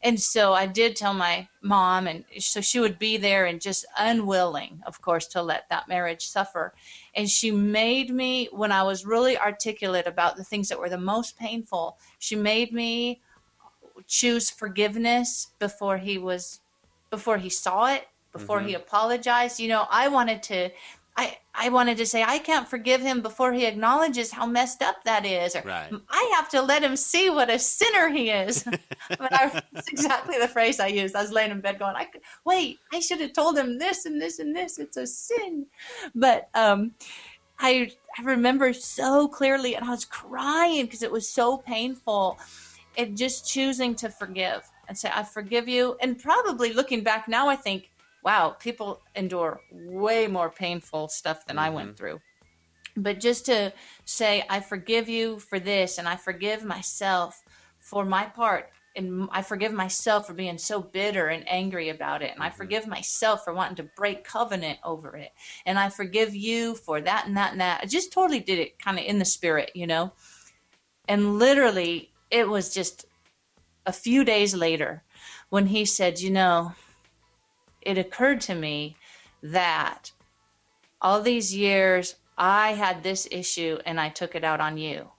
And 0.04 0.20
so 0.20 0.54
I 0.54 0.68
did 0.68 0.96
tell 0.96 1.14
my 1.14 1.48
mom, 1.62 2.08
and 2.08 2.26
so 2.40 2.62
she 2.62 2.80
would 2.80 3.00
be 3.00 3.18
there 3.18 3.46
and 3.46 3.60
just 3.62 3.86
unwilling, 3.98 4.82
of 4.86 5.02
course, 5.02 5.26
to 5.28 5.42
let 5.42 5.68
that 5.70 5.88
marriage 5.88 6.26
suffer. 6.28 6.74
And 7.16 7.30
she 7.30 7.50
made 7.50 8.12
me, 8.12 8.50
when 8.52 8.72
I 8.72 8.84
was 8.84 9.06
really 9.06 9.38
articulate 9.38 10.06
about 10.06 10.38
the 10.38 10.44
things 10.44 10.70
that 10.70 10.80
were 10.80 10.90
the 10.90 10.98
most 10.98 11.40
painful, 11.40 11.98
she 12.20 12.36
made 12.36 12.72
me 12.72 13.22
choose 14.06 14.50
forgiveness 14.50 15.48
before 15.60 15.98
he 15.98 16.18
was, 16.18 16.60
before 17.10 17.38
he 17.38 17.50
saw 17.50 17.88
it, 17.88 18.08
before 18.32 18.60
he 18.60 18.74
mm-hmm. 18.74 18.82
apologized. 18.82 19.60
You 19.60 19.70
know, 19.70 19.88
I 19.90 20.08
wanted 20.08 20.44
to. 20.44 20.70
I, 21.18 21.38
I 21.54 21.70
wanted 21.70 21.98
to 21.98 22.06
say 22.06 22.24
I 22.24 22.40
can't 22.40 22.68
forgive 22.68 23.02
him 23.02 23.22
before 23.22 23.54
he 23.54 23.66
acknowledges 23.66 24.32
how 24.32 24.46
messed 24.46 24.82
up 24.82 25.04
that 25.06 25.26
is, 25.26 25.56
or 25.56 25.62
Right. 25.66 25.92
I 26.10 26.34
have 26.36 26.50
to 26.50 26.62
let 26.62 26.84
him 26.84 26.96
see 26.96 27.30
what 27.30 27.50
a 27.50 27.58
sinner 27.58 28.10
he 28.10 28.30
is. 28.30 28.64
but 29.10 29.34
I, 29.34 29.62
that's 29.72 29.88
exactly 29.88 30.38
the 30.38 30.48
phrase 30.48 30.80
I 30.80 30.88
used. 30.88 31.16
I 31.16 31.22
was 31.22 31.32
laying 31.32 31.52
in 31.52 31.62
bed 31.62 31.80
going, 31.80 31.96
I 31.96 32.08
wait, 32.44 32.80
I 32.92 33.00
should 33.00 33.22
have 33.22 33.34
told 33.34 33.58
him 33.58 33.78
this 33.78 34.06
and 34.06 34.22
this 34.22 34.40
and 34.40 34.56
this. 34.56 34.78
It's 34.78 34.98
a 34.98 35.08
sin. 35.08 35.66
But 36.14 36.50
um, 36.54 36.92
I, 37.60 37.92
I 38.18 38.24
remember 38.24 38.74
so 38.74 39.28
clearly, 39.30 39.76
and 39.76 39.86
I 39.86 39.92
was 39.92 40.04
crying 40.04 40.86
because 40.86 41.04
it 41.04 41.12
was 41.12 41.30
so 41.30 41.58
painful. 41.58 42.38
And 42.98 43.18
just 43.18 43.46
choosing 43.46 43.94
to 43.96 44.10
forgive 44.10 44.70
and 44.88 44.98
say, 44.98 45.12
I 45.14 45.24
forgive 45.24 45.68
you. 45.68 45.98
And 46.02 46.18
probably 46.18 46.72
looking 46.72 47.04
back 47.04 47.28
now, 47.28 47.50
I 47.50 47.58
think, 47.58 47.90
wow, 48.26 48.50
people 48.60 49.04
endure 49.16 49.62
way 49.72 50.26
more 50.28 50.50
painful 50.50 51.08
stuff 51.08 51.46
than 51.46 51.60
I 51.60 51.70
went 51.70 51.90
mm-hmm. 51.90 51.96
through. 51.96 52.20
But 52.98 53.20
just 53.20 53.46
to 53.46 53.72
say 54.06 54.44
i 54.50 54.60
forgive 54.60 55.10
you 55.10 55.40
for 55.40 55.60
this 55.60 55.98
and 55.98 56.08
i 56.08 56.16
forgive 56.16 56.64
myself 56.64 57.44
for 57.80 58.06
my 58.06 58.24
part 58.24 58.70
and 58.96 59.28
i 59.32 59.42
forgive 59.42 59.74
myself 59.74 60.26
for 60.26 60.34
being 60.34 60.58
so 60.58 60.80
bitter 60.80 61.28
and 61.28 61.44
angry 61.50 61.90
about 61.90 62.22
it 62.22 62.32
and 62.34 62.42
i 62.42 62.48
mm-hmm. 62.48 62.56
forgive 62.56 62.88
myself 62.88 63.44
for 63.44 63.54
wanting 63.54 63.76
to 63.76 63.92
break 63.98 64.24
covenant 64.24 64.80
over 64.86 65.18
it 65.18 65.32
and 65.66 65.78
i 65.78 65.90
forgive 65.90 66.34
you 66.34 66.74
for 66.76 67.02
that 67.02 67.28
and 67.28 67.36
that 67.36 67.52
and 67.52 67.60
that. 67.60 67.82
I 67.84 67.86
just 67.86 68.14
totally 68.14 68.40
did 68.40 68.60
it 68.60 68.80
kind 68.80 68.98
of 68.98 69.04
in 69.04 69.20
the 69.20 69.26
spirit 69.26 69.72
you 69.76 69.88
know? 69.88 70.14
And 71.08 71.38
literally 71.38 72.12
it 72.32 72.48
was 72.48 72.74
just 72.74 73.06
a 73.86 73.92
few 73.92 74.24
days 74.24 74.56
later 74.56 75.04
when 75.50 75.68
he 75.68 75.84
said 75.84 76.22
you 76.22 76.30
know 76.30 76.72
it 77.86 77.98
occurred 77.98 78.42
to 78.42 78.56
me 78.56 78.98
that 79.42 80.12
all 81.02 81.22
these 81.22 81.56
years 81.56 82.16
I 82.38 82.74
had 82.74 83.04
this 83.04 83.28
issue 83.32 83.78
and 83.86 84.00
I 84.00 84.10
took 84.10 84.36
it 84.36 84.44
out 84.44 84.60
on 84.60 84.78
you. 84.78 85.10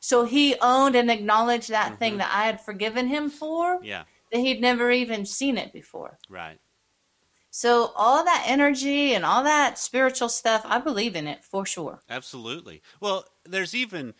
So 0.00 0.24
he 0.24 0.56
owned 0.60 0.96
and 0.96 1.10
acknowledged 1.10 1.70
that 1.70 1.90
mm-hmm. 1.90 1.96
thing 1.96 2.16
that 2.18 2.30
I 2.32 2.46
had 2.46 2.60
forgiven 2.60 3.06
him 3.06 3.30
for, 3.30 3.80
Yeah, 3.82 4.04
that 4.32 4.38
he'd 4.38 4.60
never 4.60 4.90
even 4.90 5.24
seen 5.24 5.56
it 5.56 5.72
before. 5.72 6.18
right. 6.28 6.58
So 7.50 7.92
all 7.94 8.24
that 8.24 8.44
energy 8.48 9.14
and 9.14 9.24
all 9.24 9.44
that 9.44 9.78
spiritual 9.78 10.28
stuff, 10.28 10.62
I 10.64 10.80
believe 10.80 11.14
in 11.14 11.28
it 11.28 11.44
for 11.44 11.64
sure. 11.64 12.00
Absolutely. 12.10 12.82
Well, 12.98 13.26
there's 13.44 13.76
even 13.76 14.14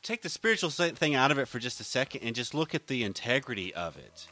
take 0.00 0.22
the 0.22 0.28
spiritual 0.28 0.70
thing 0.70 1.16
out 1.16 1.32
of 1.32 1.38
it 1.40 1.48
for 1.48 1.58
just 1.58 1.80
a 1.80 1.84
second 1.84 2.20
and 2.22 2.36
just 2.36 2.54
look 2.54 2.72
at 2.72 2.86
the 2.86 3.02
integrity 3.02 3.74
of 3.74 3.96
it. 3.96 4.28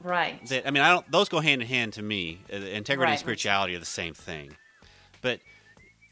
Right. 0.00 0.44
that 0.48 0.66
I 0.66 0.70
mean, 0.70 0.82
I 0.82 0.90
don't. 0.90 1.10
Those 1.10 1.28
go 1.28 1.40
hand 1.40 1.62
in 1.62 1.68
hand 1.68 1.92
to 1.94 2.02
me. 2.02 2.40
Uh, 2.52 2.56
Integrity 2.56 3.04
Right. 3.08 3.10
and 3.12 3.18
spirituality 3.20 3.74
are 3.74 3.78
the 3.80 3.84
same 3.86 4.14
thing. 4.14 4.56
But 5.22 5.40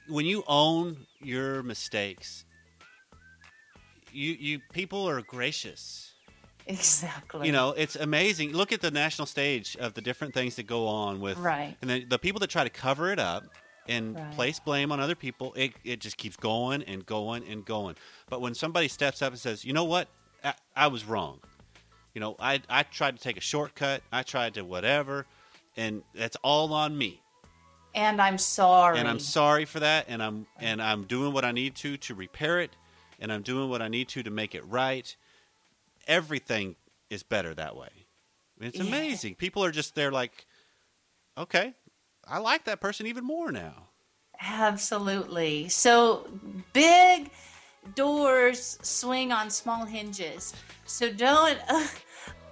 when 0.09 0.25
you 0.27 0.43
own 0.47 1.07
your 1.21 1.63
mistakes, 1.63 2.45
you 4.13 4.33
you 4.33 4.61
people 4.73 5.09
are 5.09 5.21
gracious. 5.23 6.13
Exactly. 6.67 7.47
You 7.47 7.53
know, 7.53 7.71
it's 7.71 7.97
amazing. 7.97 8.53
Look 8.53 8.71
at 8.73 8.81
the 8.81 8.91
national 8.91 9.27
stage 9.27 9.77
of 9.79 9.95
the 9.95 10.01
different 10.01 10.33
things 10.33 10.55
that 10.57 10.63
go 10.67 10.87
on 10.87 11.21
with, 11.21 11.37
Right. 11.39 11.77
And 11.83 11.91
the, 11.91 12.05
the 12.05 12.19
people 12.21 12.39
that 12.39 12.51
try 12.51 12.63
to 12.63 12.71
cover 12.71 13.11
it 13.11 13.19
up 13.19 13.43
and 13.89 14.15
Right. 14.15 14.31
place 14.33 14.61
blame 14.61 14.93
on 14.93 15.01
other 15.01 15.17
people, 15.17 15.53
it 15.55 15.73
it 15.85 15.99
just 16.01 16.17
keeps 16.17 16.37
going 16.37 16.83
and 16.85 17.05
going 17.05 17.47
and 17.49 17.65
going. 17.65 17.97
But 18.31 18.41
when 18.41 18.55
somebody 18.55 18.87
steps 18.89 19.23
up 19.23 19.33
and 19.33 19.41
says, 19.41 19.65
"You 19.65 19.73
know 19.73 19.85
what? 19.85 20.09
I, 20.45 20.55
I 20.77 20.87
was 20.87 21.05
wrong. 21.05 21.41
You 22.15 22.21
know, 22.21 22.37
I 22.39 22.61
I 22.69 22.83
tried 22.83 23.17
to 23.17 23.23
take 23.23 23.37
a 23.37 23.41
shortcut. 23.41 24.03
I 24.13 24.23
tried 24.23 24.55
to 24.55 24.63
whatever, 24.65 25.27
and 25.77 26.03
that's 26.15 26.37
all 26.43 26.73
on 26.73 26.97
me. 26.99 27.21
and 27.95 28.21
I'm 28.21 28.39
sorry. 28.39 28.99
And 28.99 29.09
I'm 29.09 29.19
sorry 29.19 29.65
for 29.65 29.81
that. 29.81 30.07
And 30.09 30.23
I'm 30.23 30.47
and 30.59 30.81
I'm 30.83 31.05
doing 31.05 31.33
what 31.33 31.45
I 31.45 31.53
need 31.53 31.75
to 31.77 31.97
to 31.97 32.15
repair 32.15 32.61
it, 32.61 32.71
and 33.19 33.33
I'm 33.33 33.43
doing 33.43 33.69
what 33.71 33.81
I 33.83 33.89
need 33.89 34.09
to 34.09 34.23
to 34.23 34.31
make 34.31 34.55
it 34.55 34.65
right. 34.67 35.15
Everything 36.07 36.77
is 37.11 37.23
better 37.23 37.55
that 37.55 37.77
way. 37.77 38.07
It's 38.61 38.79
Yeah. 38.79 38.85
amazing. 38.85 39.35
People 39.37 39.65
are 39.65 39.71
just 39.71 39.95
they're 39.95 40.13
like, 40.13 40.47
okay, 41.39 41.75
I 42.27 42.39
like 42.39 42.65
that 42.65 42.81
person 42.81 43.07
even 43.07 43.25
more 43.25 43.51
now. 43.53 43.89
Absolutely. 44.41 45.69
So 45.69 46.29
big 46.73 47.31
doors 47.95 48.79
swing 48.83 49.33
on 49.33 49.51
small 49.51 49.85
hinges. 49.85 50.55
So 50.87 51.13
don't 51.13 51.59
uh, 51.69 51.87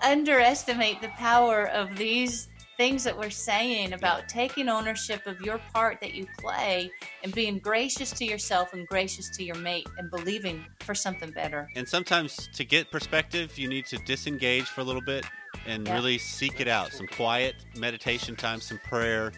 underestimate 0.02 1.00
the 1.00 1.08
power 1.10 1.66
of 1.68 1.96
these 1.96 2.48
things 2.76 3.04
that 3.04 3.16
we're 3.16 3.28
saying 3.28 3.92
about 3.92 4.26
taking 4.26 4.66
ownership 4.68 5.26
of 5.26 5.38
your 5.42 5.60
part 5.74 6.00
that 6.00 6.14
you 6.14 6.26
play 6.38 6.90
and 7.22 7.30
being 7.34 7.58
gracious 7.58 8.10
to 8.10 8.24
yourself 8.24 8.72
and 8.72 8.86
gracious 8.88 9.28
to 9.36 9.44
your 9.44 9.56
mate 9.56 9.86
and 9.98 10.10
believing 10.10 10.64
for 10.80 10.94
something 10.94 11.30
better. 11.30 11.68
And 11.76 11.86
sometimes 11.86 12.48
to 12.54 12.64
get 12.64 12.90
perspective, 12.90 13.58
you 13.58 13.68
need 13.68 13.84
to 13.86 13.98
disengage 13.98 14.64
for 14.64 14.80
a 14.80 14.84
little 14.84 15.02
bit 15.02 15.26
and 15.66 15.86
Yeah. 15.86 15.94
really 15.94 16.16
seek 16.16 16.58
it 16.58 16.68
out. 16.68 16.90
Some 16.92 17.06
quiet 17.06 17.54
meditation 17.76 18.34
time, 18.34 18.62
some 18.62 18.78
prayer, 18.78 19.30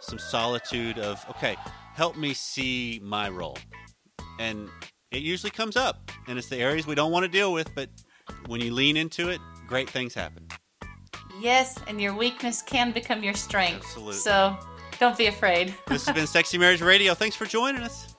some 0.00 0.18
solitude 0.18 0.98
of, 0.98 1.24
okay, 1.30 1.56
help 1.94 2.16
me 2.16 2.34
see 2.34 3.00
my 3.02 3.30
role. 3.30 3.56
And 4.38 4.68
it 5.12 5.22
usually 5.22 5.50
comes 5.50 5.76
up. 5.76 6.10
And 6.26 6.38
it's 6.38 6.48
the 6.48 6.56
areas 6.56 6.86
we 6.86 6.94
don't 6.94 7.12
want 7.12 7.24
to 7.24 7.28
deal 7.28 7.52
with, 7.52 7.74
but 7.74 7.88
when 8.46 8.60
you 8.60 8.72
lean 8.72 8.96
into 8.96 9.28
it, 9.28 9.40
great 9.66 9.88
things 9.88 10.14
happen. 10.14 10.46
Yes, 11.40 11.78
and 11.86 12.00
your 12.00 12.14
weakness 12.14 12.62
can 12.62 12.92
become 12.92 13.22
your 13.22 13.34
strength. 13.34 13.84
Absolutely. 13.84 14.14
So 14.14 14.56
don't 14.98 15.16
be 15.16 15.26
afraid. 15.26 15.74
This 15.88 16.06
has 16.06 16.14
been 16.14 16.26
Sexy 16.26 16.58
Marriage 16.58 16.80
Radio. 16.80 17.14
Thanks 17.14 17.36
for 17.36 17.46
joining 17.46 17.82
us. 17.82 18.14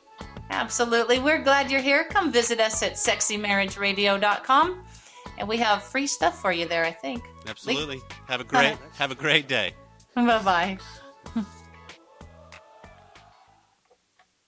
Absolutely. 0.49 1.19
We're 1.19 1.41
glad 1.41 1.71
you're 1.71 1.81
here. 1.81 2.03
Come 2.05 2.31
visit 2.31 2.59
us 2.59 2.83
at 2.83 2.93
sexymarriageradio.com. 2.93 4.83
And 5.39 5.47
we 5.47 5.57
have 5.57 5.83
free 5.83 6.05
stuff 6.05 6.39
for 6.39 6.51
you 6.51 6.67
there, 6.67 6.85
I 6.85 6.91
think. 6.91 7.23
Absolutely. 7.47 8.01
Have 8.27 8.41
a 8.41 8.43
great 8.43 8.77
have 8.93 9.11
a 9.11 9.15
great 9.15 9.47
day. 9.47 9.73
Bye 10.15 10.43
bye. 10.43 10.77